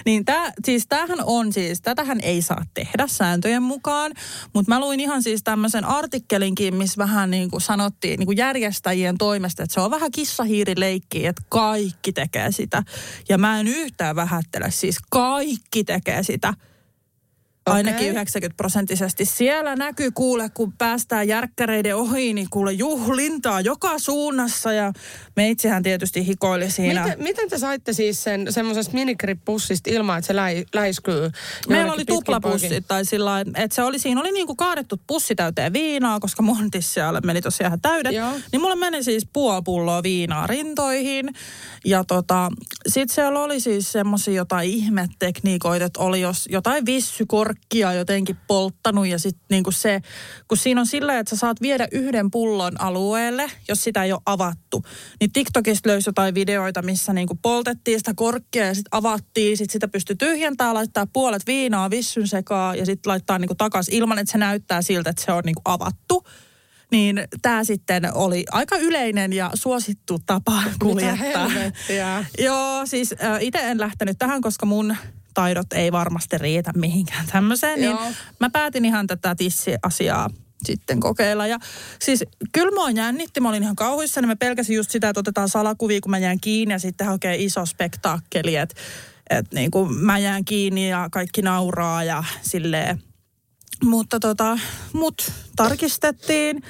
[0.05, 4.13] Niin tää, siis tämähän on siis, tätähän ei saa tehdä sääntöjen mukaan.
[4.55, 9.19] Mutta mä luin ihan siis tämmöisen artikkelinkin, missä vähän niin kuin sanottiin niin kuin järjestäjien
[9.19, 12.83] toimesta, että se on vähän kissahiirileikki, että kaikki tekee sitä.
[13.29, 16.55] Ja mä en yhtään vähättele, siis kaikki tekee sitä.
[17.67, 19.25] Ainakin 90 prosenttisesti.
[19.25, 24.93] Siellä näkyy kuule, kun päästään järkkäreiden ohi, niin kuule juhlintaa joka suunnassa ja
[25.39, 27.05] meitsihän tietysti hikoili siinä.
[27.05, 31.31] Miten, miten te saitte siis sen semmoisesta minikripussista ilman, että se läi, läiskyy?
[31.69, 36.21] Meillä oli tuplapussit tai sillä että se oli, siinä oli niinku kaadettu pussi täyteen viinaa,
[36.21, 38.13] koska mun tissialle meni tosiaan ihan täydet.
[38.13, 38.33] Joo.
[38.53, 41.31] Niin mulla meni siis puoli pulloa viinaa rintoihin.
[41.85, 42.49] Ja tota,
[42.89, 49.19] sit siellä oli siis semmosia jotain ihmetekniikoita, että oli jos jotain vissykorkkia jotenkin polttanut ja
[49.19, 50.01] sit niinku se,
[50.49, 54.21] kun siinä on sillä, että sä saat viedä yhden pullon alueelle, jos sitä ei ole
[54.27, 54.85] avattu.
[55.21, 59.89] Niin TikTokista löysi jotain videoita, missä niinku poltettiin sitä korkkia ja sitten avattiin, sit sitä
[59.89, 64.39] pystyi tyhjentämään, laittaa puolet viinaa vissyn sekaan ja sitten laittaa niinku takaisin ilman, että se
[64.39, 66.25] näyttää siltä, että se on niinku avattu.
[66.91, 71.51] Niin tämä sitten oli aika yleinen ja suosittu tapa kuljettaa.
[72.39, 74.97] Joo, siis itse en lähtenyt tähän, koska mun
[75.35, 77.81] taidot ei varmasti riitä mihinkään tämmöiseen.
[77.81, 78.13] Niin Joo.
[78.41, 80.31] mä päätin ihan tätä tissiasiaa
[80.65, 81.47] sitten kokeilla.
[81.47, 81.59] Ja
[81.99, 84.27] siis kyllä mua jännitti, mä olin ihan kauhuissani.
[84.27, 87.67] Mä pelkäsin just sitä, että otetaan salakuvia, kun mä jään kiinni ja sitten oikein iso
[87.67, 88.75] spektaakkeli, että
[89.31, 93.03] että niin kuin mä jään kiinni ja kaikki nauraa ja silleen.
[93.85, 94.59] Mutta tota,
[94.93, 96.63] mut tarkistettiin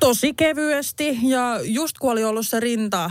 [0.00, 3.10] tosi kevyesti ja just kun oli ollut se rinta,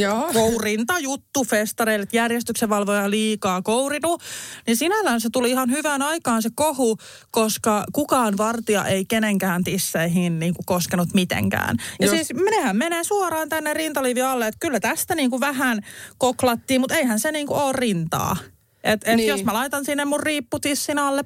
[0.00, 0.30] Joo.
[0.32, 4.22] kourinta juttu festareille, että järjestyksenvalvoja liikaa kourinut,
[4.66, 6.96] niin sinällään se tuli ihan hyvään aikaan se kohu,
[7.30, 11.76] koska kukaan vartija ei kenenkään tisseihin niin kuin koskenut mitenkään.
[12.00, 15.80] Ja Jos- siis menehän menee suoraan tänne rintaliivin alle, että kyllä tästä niin kuin vähän
[16.18, 18.36] koklattiin, mutta eihän se niin kuin ole rintaa.
[18.84, 19.28] Et, et niin.
[19.28, 21.24] jos mä laitan sinne mun riipputissin alle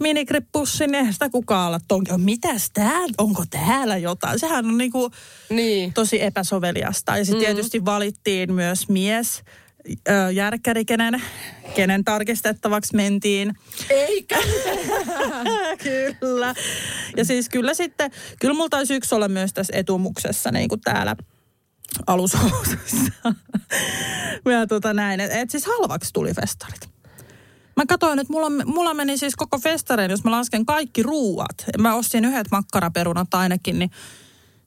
[0.00, 4.38] minikrippussin, niin eihän sitä kukaan olla, että onko, mitäs täällä, onko täällä jotain.
[4.38, 5.10] Sehän on niinku
[5.50, 5.92] Niin.
[5.92, 7.16] tosi epäsoveliasta.
[7.18, 7.44] Ja sitten mm.
[7.44, 9.42] tietysti valittiin myös mies,
[10.32, 11.22] järkkäri, kenen,
[11.74, 13.54] kenen tarkistettavaksi mentiin.
[13.90, 14.38] Eikä.
[16.20, 16.54] kyllä.
[17.16, 18.10] Ja siis kyllä sitten,
[18.40, 21.16] kyllä mulla taisi yksi olla myös tässä etumuksessa niin kuin täällä
[22.06, 23.12] alushousuissa.
[24.44, 26.91] ja tota näin, että et siis halvaksi tuli festarit.
[27.76, 31.64] Mä katsoin, että mulla, mulla meni siis koko festarein, jos mä lasken kaikki ruuat.
[31.78, 33.90] Mä ostin yhdet makkaraperunat ainakin, niin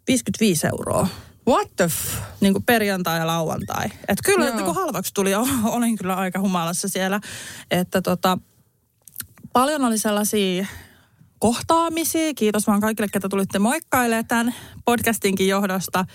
[0.08, 1.08] 55 euroa.
[1.48, 2.18] What the f...
[2.42, 3.86] Niin kuin perjantai ja lauantai.
[3.86, 4.56] Että kyllä Joo.
[4.56, 5.40] niin kuin halvaksi tuli ja
[5.76, 7.20] olin kyllä aika humalassa siellä.
[7.72, 8.38] Että tota,
[9.54, 10.66] paljon oli sellaisia
[11.40, 12.34] kohtaamisia.
[12.34, 16.06] Kiitos vaan kaikille, ketä tulitte moikkailemaan tämän podcastinkin johdosta.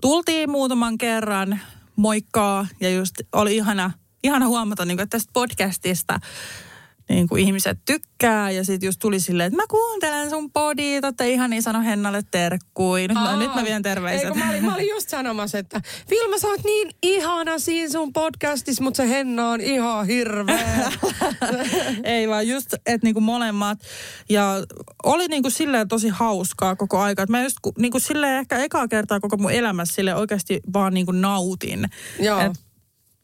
[0.00, 1.60] Tultiin muutaman kerran
[1.96, 3.90] moikkaa ja just oli ihana,
[4.24, 6.20] ihana huomata, niin kuin, että tästä podcastista
[7.10, 11.24] niin kuin ihmiset tykkää ja sitten just tuli silleen, että mä kuuntelen sun podit, että
[11.24, 13.08] ihan niin sano Hennalle terkkuin.
[13.08, 14.26] Nyt, mä, nyt mä vien terveiset.
[14.26, 18.12] Eikö, mä, olin, mä olin just sanomassa, että Vilma, sä oot niin ihana siinä sun
[18.12, 20.92] podcastissa, mutta se Henna on ihan hirveä.
[22.04, 23.78] Ei vaan just, että niinku molemmat.
[24.28, 24.54] Ja
[25.02, 27.22] oli niinku silleen tosi hauskaa koko aika.
[27.22, 30.94] Et mä just ku- niinku silleen ehkä ekaa kertaa koko mun elämässä sille oikeasti vaan
[30.94, 31.84] niinku nautin.
[32.20, 32.40] Joo.
[32.40, 32.69] Et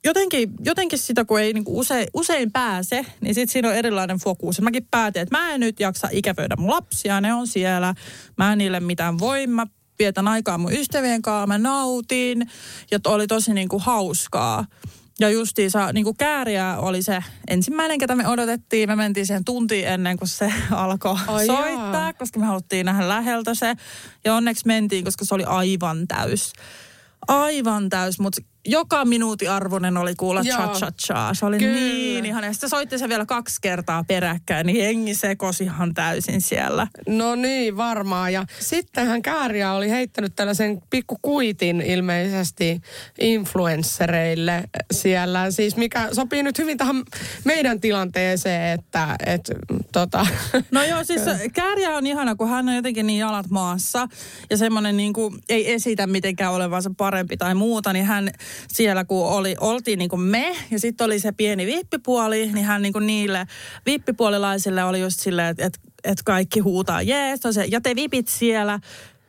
[0.07, 4.59] jotenkin, jotenkin sitä, kun ei niinku usein, usein pääse, niin sitten siinä on erilainen fokus.
[4.59, 7.95] Ja mäkin päätin, että mä en nyt jaksa ikävöidä mun lapsia, ne on siellä.
[8.39, 9.67] Mä en niille mitään voi, mä
[9.99, 12.51] vietän aikaa mun ystävien kanssa, mä nautin.
[12.91, 14.65] Ja to- oli tosi niinku hauskaa.
[15.21, 18.89] Ja justiinsa niin kuin kääriä oli se ensimmäinen, ketä me odotettiin.
[18.89, 22.13] Me mentiin siihen tuntiin ennen kuin se alkoi Ai soittaa, jaa.
[22.13, 23.75] koska me haluttiin nähdä läheltä se.
[24.25, 26.53] Ja onneksi mentiin, koska se oli aivan täys.
[27.29, 31.35] Aivan täys, mutta joka minuutin arvoinen oli kuulla cha cha cha.
[31.35, 31.75] Se oli Kyllä.
[31.75, 32.47] niin ihana.
[32.47, 36.87] Ja sitten soitti se vielä kaksi kertaa peräkkäin, niin hengi sekosi ihan täysin siellä.
[37.09, 38.33] No niin, varmaan.
[38.33, 42.81] Ja sittenhän Kääriä oli heittänyt tällaisen pikkukuitin ilmeisesti
[43.21, 45.51] influenssereille siellä.
[45.51, 47.03] Siis mikä sopii nyt hyvin tähän
[47.45, 49.51] meidän tilanteeseen, että et,
[49.93, 50.27] tota,
[50.71, 54.09] No joo, siis Kääriä on ihana, kun hän on jotenkin niin jalat maassa
[54.51, 58.31] ja semmoinen niin kuin ei esitä mitenkään olevansa parempi tai muuta, niin hän
[58.69, 62.83] siellä kun oli, oltiin niin kuin me ja sitten oli se pieni vippipuoli, niin hän
[62.83, 63.47] niin kuin niille
[63.87, 68.81] vippipuolilaisille oli just silleen, että, että, että kaikki huutaa, jees, se, ja te vipit siellä,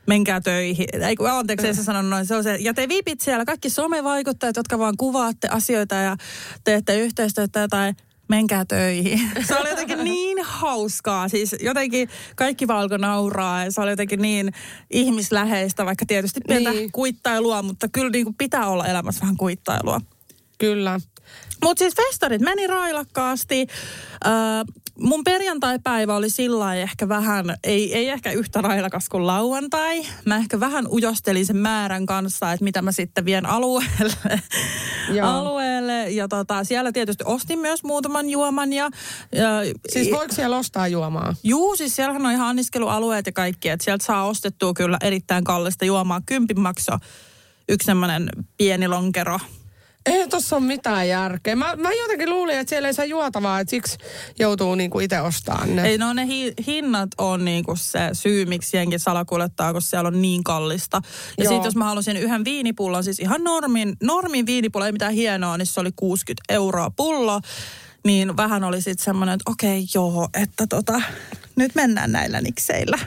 [0.07, 0.87] menkää töihin.
[1.03, 2.25] Ei, kun- anteeksi, se sanonut noin.
[2.25, 6.17] Se on se, ja te vipit siellä, kaikki somevaikuttajat, jotka vaan kuvaatte asioita ja
[6.63, 7.95] teette yhteistyötä jotain,
[8.27, 9.31] menkää töihin.
[9.47, 11.27] Se oli jotenkin niin hauskaa.
[11.29, 14.53] Siis jotenkin kaikki vaan alkoi nauraa ja se oli jotenkin niin
[14.91, 16.79] ihmisläheistä, vaikka tietysti pientä Niin.
[16.79, 16.91] niin.
[16.91, 20.01] kuittailua, mutta kyllä niin kuin pitää olla elämässä vähän kuittailua.
[20.57, 20.99] kyllä.
[21.63, 23.67] Mutta siis festarit meni railakkaasti.
[24.25, 24.31] Öö,
[24.99, 30.05] mun perjantai-päivä oli sillä ehkä vähän, ei, ei ehkä yhtä railakas kuin lauantai.
[30.25, 34.41] Mä ehkä vähän ujostelin sen määrän kanssa, että mitä mä sitten vien alueelle.
[35.13, 35.29] Joo.
[35.29, 36.09] alueelle.
[36.09, 38.73] ja tota, siellä tietysti ostin myös muutaman juoman.
[38.73, 38.89] Ja,
[39.31, 39.49] ja,
[39.89, 41.35] Siis voiko siellä ostaa juomaa?
[41.43, 45.85] Juu, siis siellähän on ihan anniskelualueet ja kaikki, että sieltä saa ostettua kyllä erittäin kallista
[45.85, 46.21] juomaa.
[46.25, 46.99] Kympin maksaa
[47.69, 49.39] yksi semmoinen pieni lonkero.
[50.07, 51.55] Ei tossa ole mitään järkeä.
[51.55, 53.97] Mä, mä jotenkin luulin, että siellä ei saa juotavaa, että siksi
[54.39, 55.87] joutuu niinku itse ostamaan ne.
[55.87, 60.21] Ei no ne hi- hinnat on niinku se syy, miksi jenkin salakuljettaa, kun siellä on
[60.21, 61.01] niin kallista.
[61.37, 65.57] Ja sitten jos mä halusin yhden viinipullon, siis ihan normin, normin viinipullo, ei mitään hienoa,
[65.57, 67.41] niin se oli 60 euroa pullo.
[68.05, 71.01] Niin vähän oli sitten semmoinen, että okei joo, että tota,
[71.55, 72.99] nyt mennään näillä nikseillä.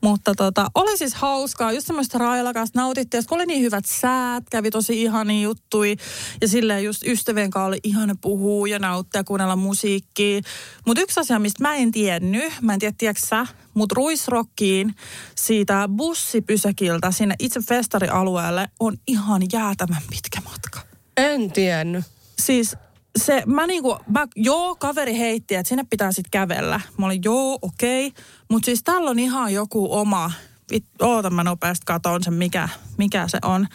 [0.00, 3.18] Mutta tota, oli siis hauskaa, just semmoista railakasta nautittiin.
[3.18, 5.96] Ja oli niin hyvät säät, kävi tosi ihania juttui.
[6.40, 10.40] Ja silleen just ystävien kanssa oli ihana puhua ja nauttia kuunnella musiikkia.
[10.86, 14.94] Mutta yksi asia, mistä mä en tiennyt, mä en tiedä, tiedätkö sä, mutta Ruisrockiin
[15.34, 20.80] siitä bussipysäkiltä sinne itse festarialueelle on ihan jäätävän pitkä matka.
[21.16, 22.04] En tiennyt.
[22.38, 22.76] Siis
[23.16, 26.80] se, mä niinku, mä, joo, kaveri heitti, että sinne pitää sitten kävellä.
[26.98, 28.06] Mä olin, joo, okei.
[28.06, 28.24] Okay.
[28.50, 30.32] Mutta siis täällä on ihan joku oma,
[30.70, 33.66] vit, oota mä nopeasti katon sen, mikä, mikä se on,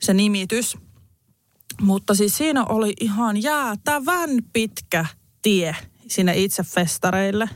[0.00, 0.78] se nimitys.
[1.80, 5.06] Mutta siis siinä oli ihan jäätävän pitkä
[5.42, 5.76] tie
[6.08, 7.48] sinne itse festareille.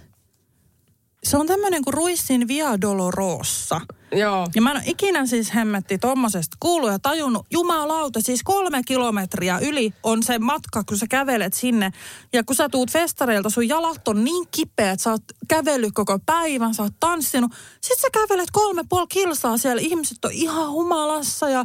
[1.24, 3.80] Se on tämmöinen kuin Ruissin Via Dolorosa.
[4.12, 4.48] Joo.
[4.54, 9.58] Ja mä en ole ikinä siis hemmetti tommosesta kuullut ja tajunnut, jumalauta, siis kolme kilometriä
[9.58, 11.92] yli on se matka, kun sä kävelet sinne.
[12.32, 16.74] Ja kun sä tuut festareilta, sun jalat on niin kipeät, sä oot kävellyt koko päivän,
[16.74, 17.52] sä oot tanssinut.
[17.80, 21.64] Sitten sä kävelet kolme puoli kilsaa siellä, ihmiset on ihan humalassa ja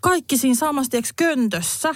[0.00, 1.94] kaikki siinä samassa, tiiäks, köntössä.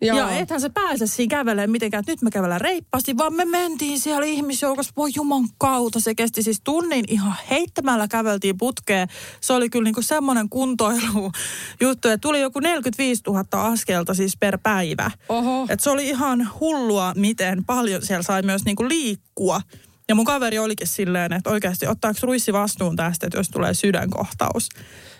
[0.00, 0.18] Joo.
[0.18, 4.00] Ja ethän se pääse siinä kävelemään mitenkään, että nyt me kävellään reippaasti, vaan me mentiin
[4.00, 6.00] siellä ihmisjoukossa, voi juman kautta.
[6.00, 9.08] Se kesti siis tunnin ihan heittämällä käveltiin putkeen.
[9.40, 11.32] Se oli kyllä niinku semmoinen kuntoilu
[11.80, 15.10] juttu, että tuli joku 45 000 askelta siis per päivä.
[15.28, 15.66] Oho.
[15.68, 19.60] Et se oli ihan hullua, miten paljon siellä sai myös niinku liikkua.
[20.08, 24.68] Ja mun kaveri olikin silleen, että oikeasti ottaako Ruissi vastuun tästä, että jos tulee sydänkohtaus.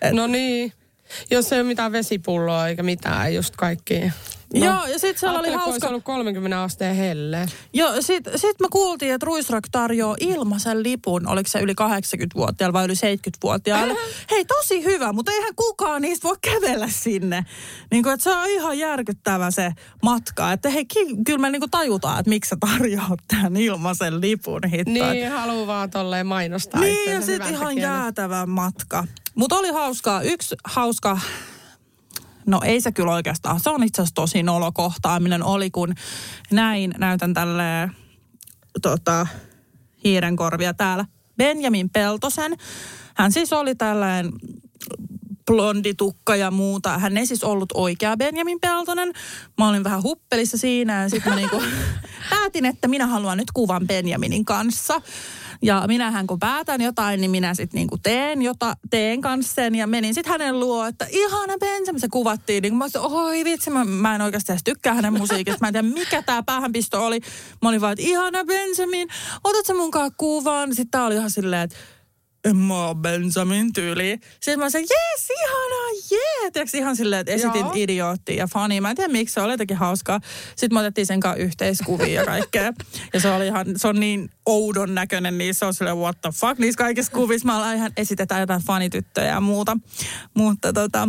[0.02, 0.72] Et, No niin.
[1.30, 4.12] Jos ei ole mitään vesipulloa eikä mitään, just kaikki.
[4.60, 4.66] No.
[4.66, 5.88] Joo, ja sit siellä oli hauska...
[5.88, 7.46] ollut 30 asteen helle.
[7.72, 12.84] Joo, sit, sit me kuultiin, että Ruisrock tarjoaa ilmaisen lipun, oliko se yli 80-vuotiaille vai
[12.84, 13.94] yli 70-vuotiaille.
[14.30, 17.44] Hei, tosi hyvä, mutta eihän kukaan niistä voi kävellä sinne.
[17.90, 20.52] Niin kuin, että se on ihan järkyttävä se matka.
[20.52, 24.60] Että hei, ki- kyllä me niin kuin tajutaan, että miksi sä tarjoat tämän ilmaisen lipun
[24.70, 24.90] hitto.
[24.92, 26.80] Niin, haluaa vaan tolleen mainostaa.
[26.80, 29.04] Niin, ja sitten ihan jäätävä matka.
[29.34, 30.22] Mutta oli hauskaa.
[30.22, 31.18] Yksi hauska,
[32.46, 35.94] no ei se kyllä oikeastaan, se on itse asiassa tosi nolokohtaaminen oli, kun
[36.50, 37.90] näin, näytän tälle
[38.82, 39.26] tota,
[40.04, 41.04] hiirenkorvia täällä.
[41.36, 42.56] Benjamin Peltosen.
[43.14, 44.32] Hän siis oli tällainen
[45.46, 46.98] blonditukka ja muuta.
[46.98, 49.12] Hän ei siis ollut oikea Benjamin Peltonen.
[49.58, 51.62] Mä olin vähän huppelissa siinä ja sitten mä niinku
[52.30, 55.00] päätin, että minä haluan nyt kuvan Benjaminin kanssa.
[55.62, 59.86] Ja minähän kun päätän jotain, niin minä sitten niinku teen, jota, teen kanssa sen ja
[59.86, 62.62] menin sitten hänen luo, että ihana Benjamin, se kuvattiin.
[62.62, 65.58] Niin mä olisin, oi vitsi, mä, mä en oikeasti edes tykkää hänen musiikista.
[65.60, 67.20] Mä en tiedä, mikä tämä päähänpisto oli.
[67.62, 69.08] Mä olin vaan, että ihana Benjamin,
[69.44, 70.68] otat sä munkaan kuvan?
[70.68, 71.76] Sitten tää oli ihan silleen, että
[72.70, 74.18] oo Benjamin tyyli.
[74.32, 76.50] Sitten mä sanoin, jes, ihanaa, jee.
[76.50, 77.72] Tiedätkö, ihan silleen, että esitin Joo.
[77.74, 78.80] idioottia ja fani.
[78.80, 80.20] Mä en tiedä miksi, se oli jotenkin hauskaa.
[80.56, 82.72] Sitten me otettiin sen kanssa yhteiskuvia ja kaikkea.
[83.12, 86.30] Ja se oli ihan, se on niin oudon näköinen, niin se on silleen, what the
[86.30, 87.46] fuck, niissä kaikissa kuvissa.
[87.46, 89.76] Mä ollaan ihan, esitetään jotain fanityttöjä ja muuta.
[90.34, 91.08] Mutta tota,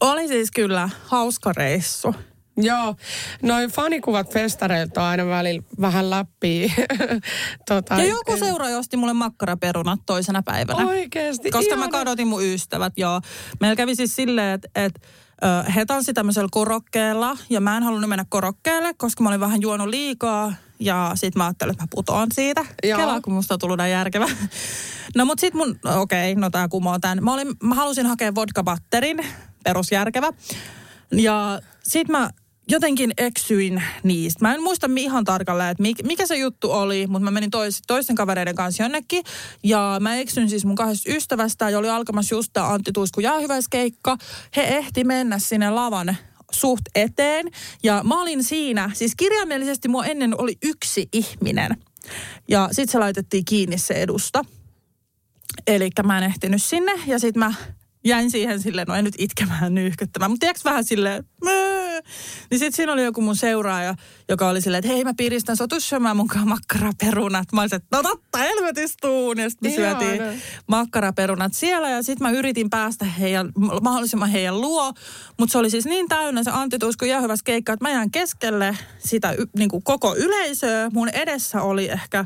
[0.00, 2.14] oli siis kyllä hauska reissu.
[2.62, 2.96] Joo,
[3.42, 6.74] noin fanikuvat festareilta on aina välillä vähän läpi.
[7.68, 10.86] tota, Ja joku seuraaja osti mulle makkaraperunat toisena päivänä.
[10.86, 11.98] Oikeesti, Koska mä ihana.
[11.98, 13.20] kadotin mun ystävät, joo.
[13.60, 15.00] Meillä kävi siis silleen, että et,
[15.74, 19.88] he tanssi tämmöisellä korokkeella ja mä en halunnut mennä korokkeelle, koska mä olin vähän juonut
[19.88, 20.54] liikaa.
[20.80, 22.64] Ja sit mä ajattelin, että mä putoan siitä.
[22.82, 22.98] Joo.
[22.98, 24.26] Kelaa, kun musta on tullut näin järkevä.
[25.16, 27.24] No mut sit mun, okei, okay, no tää kumoo tän.
[27.24, 29.26] Mä, olin, mä halusin hakea vodka-batterin,
[29.64, 30.32] perusjärkevä.
[31.12, 32.30] Ja sit mä
[32.70, 34.44] jotenkin eksyin niistä.
[34.44, 38.16] Mä en muista ihan tarkalleen, että mikä, se juttu oli, mutta mä menin tois, toisten
[38.16, 39.24] kavereiden kanssa jonnekin.
[39.64, 44.16] Ja mä eksyin siis mun kahdesta ystävästä, ja oli alkamassa just tää Antti Tuisku jäähyväiskeikka.
[44.56, 46.16] He ehti mennä sinne lavan
[46.52, 47.46] suht eteen.
[47.82, 51.76] Ja mä olin siinä, siis kirjaimellisesti mua ennen oli yksi ihminen.
[52.48, 54.44] Ja sit se laitettiin kiinni se edusta.
[55.66, 57.54] Eli mä en ehtinyt sinne ja sitten mä
[58.04, 61.67] jäin siihen silleen, no en nyt itkemään nyyhkyttämään, mutta tiedätkö vähän silleen, möö.
[62.50, 63.94] Niin sitten siinä oli joku mun seuraaja,
[64.28, 67.52] joka oli silleen, että hei mä piristän sotus syömään mukaan makkaraperunat.
[67.52, 69.38] Mä olisin, että no totta, helvetistuun.
[69.38, 70.22] Ja sitten me syötiin
[70.66, 73.52] makkaraperunat siellä ja sitten mä yritin päästä heidän,
[73.82, 74.92] mahdollisimman heidän luo.
[75.38, 78.78] Mutta se oli siis niin täynnä se Antti Tuisku jäähyvässä keikka, että mä jään keskelle
[78.98, 80.90] sitä y, niin kuin koko yleisöä.
[80.92, 82.24] Mun edessä oli ehkä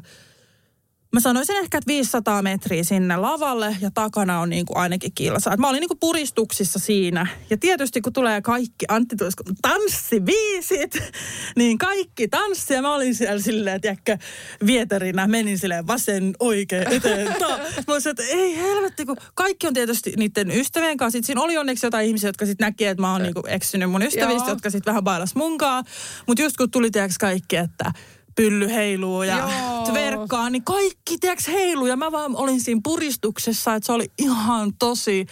[1.12, 5.52] Mä sanoisin ehkä, että 500 metriä sinne lavalle ja takana on niin kuin ainakin kilsa.
[5.52, 7.26] Et mä olin niin kuin puristuksissa siinä.
[7.50, 10.98] Ja tietysti kun tulee kaikki Antti Tuiskun tanssibiisit,
[11.56, 12.74] niin kaikki tanssi.
[12.74, 14.18] Ja mä olin siellä silleen, tiedätkö,
[14.66, 17.34] vieterinä menin silleen vasen, oikein, eteen.
[17.38, 17.58] Ta.
[17.86, 21.16] Mä olisin, että ei helvetti, kun kaikki on tietysti niiden ystävien kanssa.
[21.16, 23.90] Sitten siinä oli onneksi jotain ihmisiä, jotka sitten näki, että mä oon niin kuin eksynyt
[23.90, 24.48] mun ystävistä, Joo.
[24.48, 25.84] jotka sitten vähän bailas munkaan.
[26.26, 27.92] Mutta just kun tuli tiedätkö kaikki, että
[28.36, 29.86] pylly heiluu ja Joo.
[29.90, 31.86] tverkkaa, niin kaikki, tiedätkö, heiluu.
[31.86, 35.26] Ja mä vaan olin siinä puristuksessa, että se oli ihan tosi,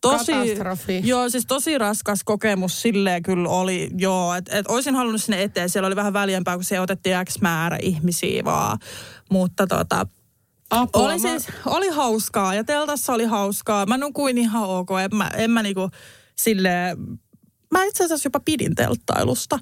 [0.00, 0.32] tosi...
[0.32, 1.00] Katastrofi.
[1.04, 4.34] Joo, siis tosi raskas kokemus silleen kyllä oli, joo.
[4.34, 7.78] Että et olisin halunnut sinne eteen, siellä oli vähän väljempää, kun se otettiin X määrä
[7.82, 8.78] ihmisiä vaan.
[9.30, 10.06] Mutta tota,
[10.70, 13.86] Apua, oli mä- siis, oli hauskaa ja teltassa oli hauskaa.
[13.86, 15.90] Mä nukuin ihan ok, en mä, en mä niinku
[16.36, 16.98] silleen,
[17.70, 19.58] mä itse asiassa jopa pidin telttailusta.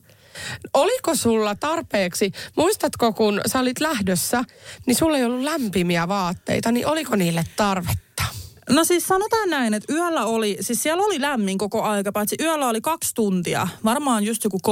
[0.74, 4.45] Oliko sulla tarpeeksi, muistatko kun sä olit lähdössä,
[4.86, 8.24] niin sulla ei ollut lämpimiä vaatteita, niin oliko niille tarvetta?
[8.68, 12.68] No siis sanotaan näin, että yöllä oli, siis siellä oli lämmin koko aika, paitsi yöllä
[12.68, 14.70] oli kaksi tuntia, varmaan just joku 3-5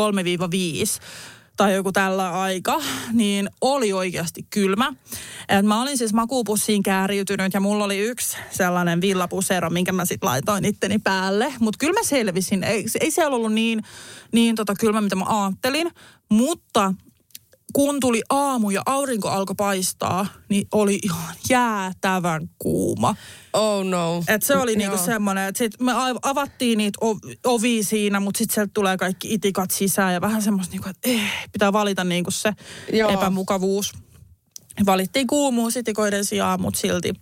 [1.59, 2.81] tai joku tällä aika,
[3.13, 4.95] niin oli oikeasti kylmä.
[5.49, 10.29] Et mä olin siis makuupussiin kääriytynyt ja mulla oli yksi sellainen villapusero, minkä mä sitten
[10.29, 11.55] laitoin itteni päälle.
[11.61, 12.65] Mutta kyllä mä selvisin.
[12.65, 13.83] Ei, ei siellä ollut niin,
[14.33, 15.91] niin tota kylmä, mitä mä ajattelin.
[16.29, 16.95] Mutta
[17.79, 23.16] kun tuli aamu ja aurinko alkoi paistaa, niin oli ihan jäätävän kuuma.
[23.53, 24.22] Oh no.
[24.29, 28.55] Et se oli niinku semmoinen, että sit me avattiin niitä ov- ovia siinä, mutta sitten
[28.55, 32.53] sieltä tulee kaikki itikat sisään ja vähän semmoista, niinku, että eh, pitää valita niinku se
[32.93, 33.11] Joo.
[33.11, 33.93] epämukavuus.
[34.87, 37.12] Valittiin kuumuus itikoiden sijaan, mutta silti.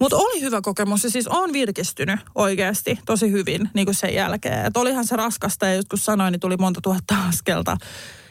[0.00, 4.66] Mutta oli hyvä kokemus ja siis on virkistynyt oikeasti tosi hyvin niin kuin sen jälkeen.
[4.66, 7.76] Et olihan se raskasta ja just kun sanoin, niin tuli monta tuhatta askelta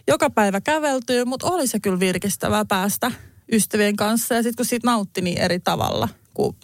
[0.08, 3.12] joka päivä käveltyy, mutta oli se kyllä virkistävää päästä
[3.52, 4.36] ystävien kanssa.
[4.36, 6.56] Ja sitten kun siitä nautti niin eri tavalla, kun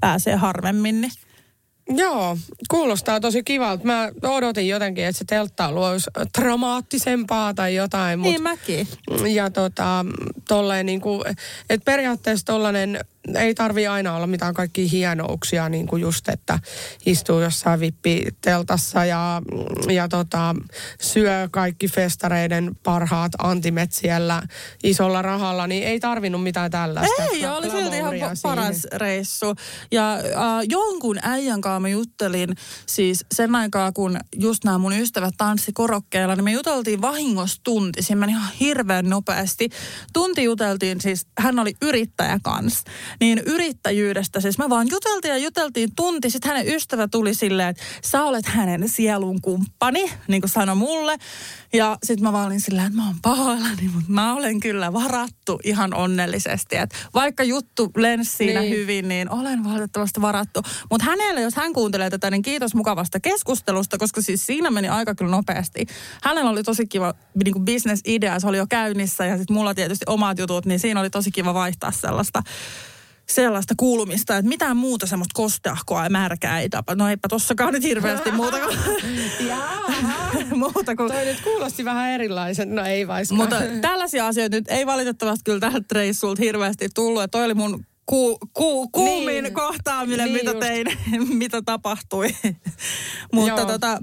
[0.00, 1.12] pääsee harvemmin, niin
[1.88, 2.38] Joo,
[2.70, 3.84] kuulostaa tosi kivalta.
[3.84, 8.18] Mä odotin jotenkin, että se telttailu olisi dramaattisempaa tai jotain.
[8.18, 8.88] Mut, niin mäkin.
[9.34, 10.06] ja tota,
[10.48, 11.22] tolleen niin kuin,
[11.70, 13.00] että periaatteessa tollanen
[13.34, 16.58] ei tarvi aina olla mitään kaikkia hienouksia, niin kuin just, että
[17.06, 19.42] istuu jossain vippiteltassa ja,
[19.88, 20.54] ja tota,
[21.00, 24.42] syö kaikki festareiden parhaat antimet siellä
[24.84, 27.22] isolla rahalla, niin ei tarvinnut mitään tällaista.
[27.22, 28.36] Ei, oli silti ihan pa- siihen.
[28.42, 29.54] paras reissu.
[29.90, 30.22] Ja äh,
[30.68, 32.56] jonkun äijän kanssa mä juttelin
[32.86, 38.02] siis sen aikaa, kun just nämä mun ystävät tanssi korokkeella, niin me juteltiin vahingossa tunti.
[38.02, 39.68] Siinä meni ihan hirveän nopeasti.
[40.12, 42.82] Tunti juteltiin siis, hän oli yrittäjä kanssa.
[43.20, 46.30] Niin yrittäjyydestä siis me vaan juteltiin ja juteltiin tunti.
[46.30, 51.16] Sitten hänen ystävä tuli silleen, että sä olet hänen sielun kumppani, niin kuin sanoi mulle.
[51.72, 55.60] Ja sitten mä vaan olin silleen, että mä oon pahoillani, mutta mä olen kyllä varattu
[55.64, 56.76] ihan onnellisesti.
[56.76, 58.76] Et vaikka juttu lensi siinä Niin.
[58.76, 60.62] hyvin, niin olen valitettavasti varattu.
[60.90, 65.14] Mutta hänelle, jos hän kuuntelee tätä, niin kiitos mukavasta keskustelusta, koska siis siinä meni aika
[65.14, 65.86] kyllä nopeasti.
[66.22, 70.04] Hänellä oli tosi kiva niin kuin business-idea, se oli jo käynnissä ja sitten mulla tietysti
[70.08, 72.42] omat jutut, niin siinä oli tosi kiva vaihtaa sellaista
[73.28, 76.94] sellaista kuulumista, että mitään muuta semmoista kosteahkoa ja märkää ei tapa.
[76.94, 78.78] No eipä tossakaan nyt hirveästi muuta kuin,
[80.58, 83.40] muuta kuin Toi nyt kuulosti vähän erilaisen, no ei vaiskaan.
[83.40, 87.22] mutta tällaisia asioita nyt ei valitettavasti kyllä tähän reissulta hirveästi tullut.
[87.22, 89.54] Ja toi oli mun ku, ku, kuumin Niin.
[89.54, 90.60] kohtaaminen, niin mitä just.
[90.60, 90.86] tein,
[91.38, 92.28] mitä tapahtui.
[93.32, 93.66] Mutta Joo.
[93.66, 93.98] tota,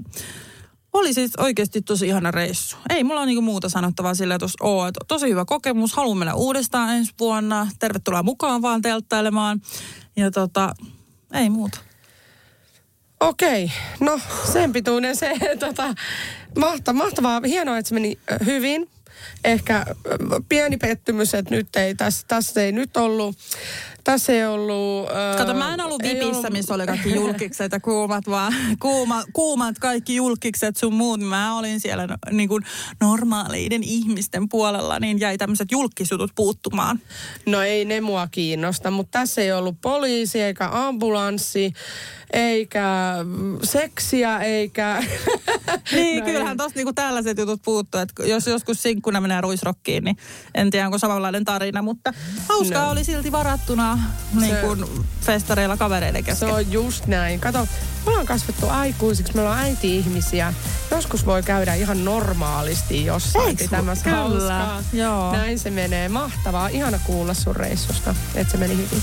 [0.92, 2.76] oli siis oikeasti tosi ihana reissu.
[2.90, 4.86] Ei mulla ole niinku muuta sanottavaa sillä tuossa oo.
[4.86, 5.92] Et tosi hyvä kokemus.
[5.92, 7.66] Haluan mennä uudestaan ensi vuonna.
[7.78, 9.60] Tervetuloa mukaan vaan telttailemaan.
[10.16, 10.74] Ja tota,
[11.34, 11.78] ei muuta.
[13.20, 14.20] Okei, no
[14.52, 15.32] sen pituinen se,
[15.66, 15.94] tota,
[16.58, 18.90] mahta, mahtavaa, hienoa, että se meni hyvin.
[19.44, 19.86] Ehkä
[20.48, 23.36] pieni pettymys, että nyt ei, tässä, tässä ei nyt ollut,
[24.04, 25.08] tässä ei ollut...
[25.38, 29.78] Kato, mä en ollut vipissä, ollut- missä oli kaikki julkikset ja kuumat vaan, kuuma, kuumat
[29.78, 31.20] kaikki julkikset sun muut.
[31.20, 32.64] Mä olin siellä no, niin kuin
[33.00, 37.00] normaaleiden ihmisten puolella, niin jäi tämmöiset julkisutut puuttumaan.
[37.46, 41.72] No ei ne mua kiinnosta, mutta tässä ei ollut poliisi eikä ambulanssi,
[42.32, 43.14] eikä
[43.62, 45.02] seksiä, eikä...
[45.92, 50.16] Niin, No kyllähän tosta niinku tällaiset jutut puuttuu, että jos joskus sinkkuna menee ruisrokkiin, niin
[50.54, 52.12] en tiedä onko samanlainen tarina, mutta
[52.48, 52.90] hauskaa No.
[52.90, 56.48] oli silti varattuna juhlimaan niin kuin festareilla kavereiden kesken.
[56.48, 57.40] Se on just näin.
[57.40, 57.66] Kato, me
[58.06, 60.54] ollaan kasvettu aikuisiksi, me ollaan äiti-ihmisiä.
[60.90, 64.82] Joskus voi käydä ihan normaalisti jossain Eiks pitämässä hauskaa.
[64.92, 65.32] joo.
[65.32, 66.08] Näin se menee.
[66.08, 66.68] Mahtavaa.
[66.68, 69.02] Ihana kuulla sun reissusta, että se meni hyvin.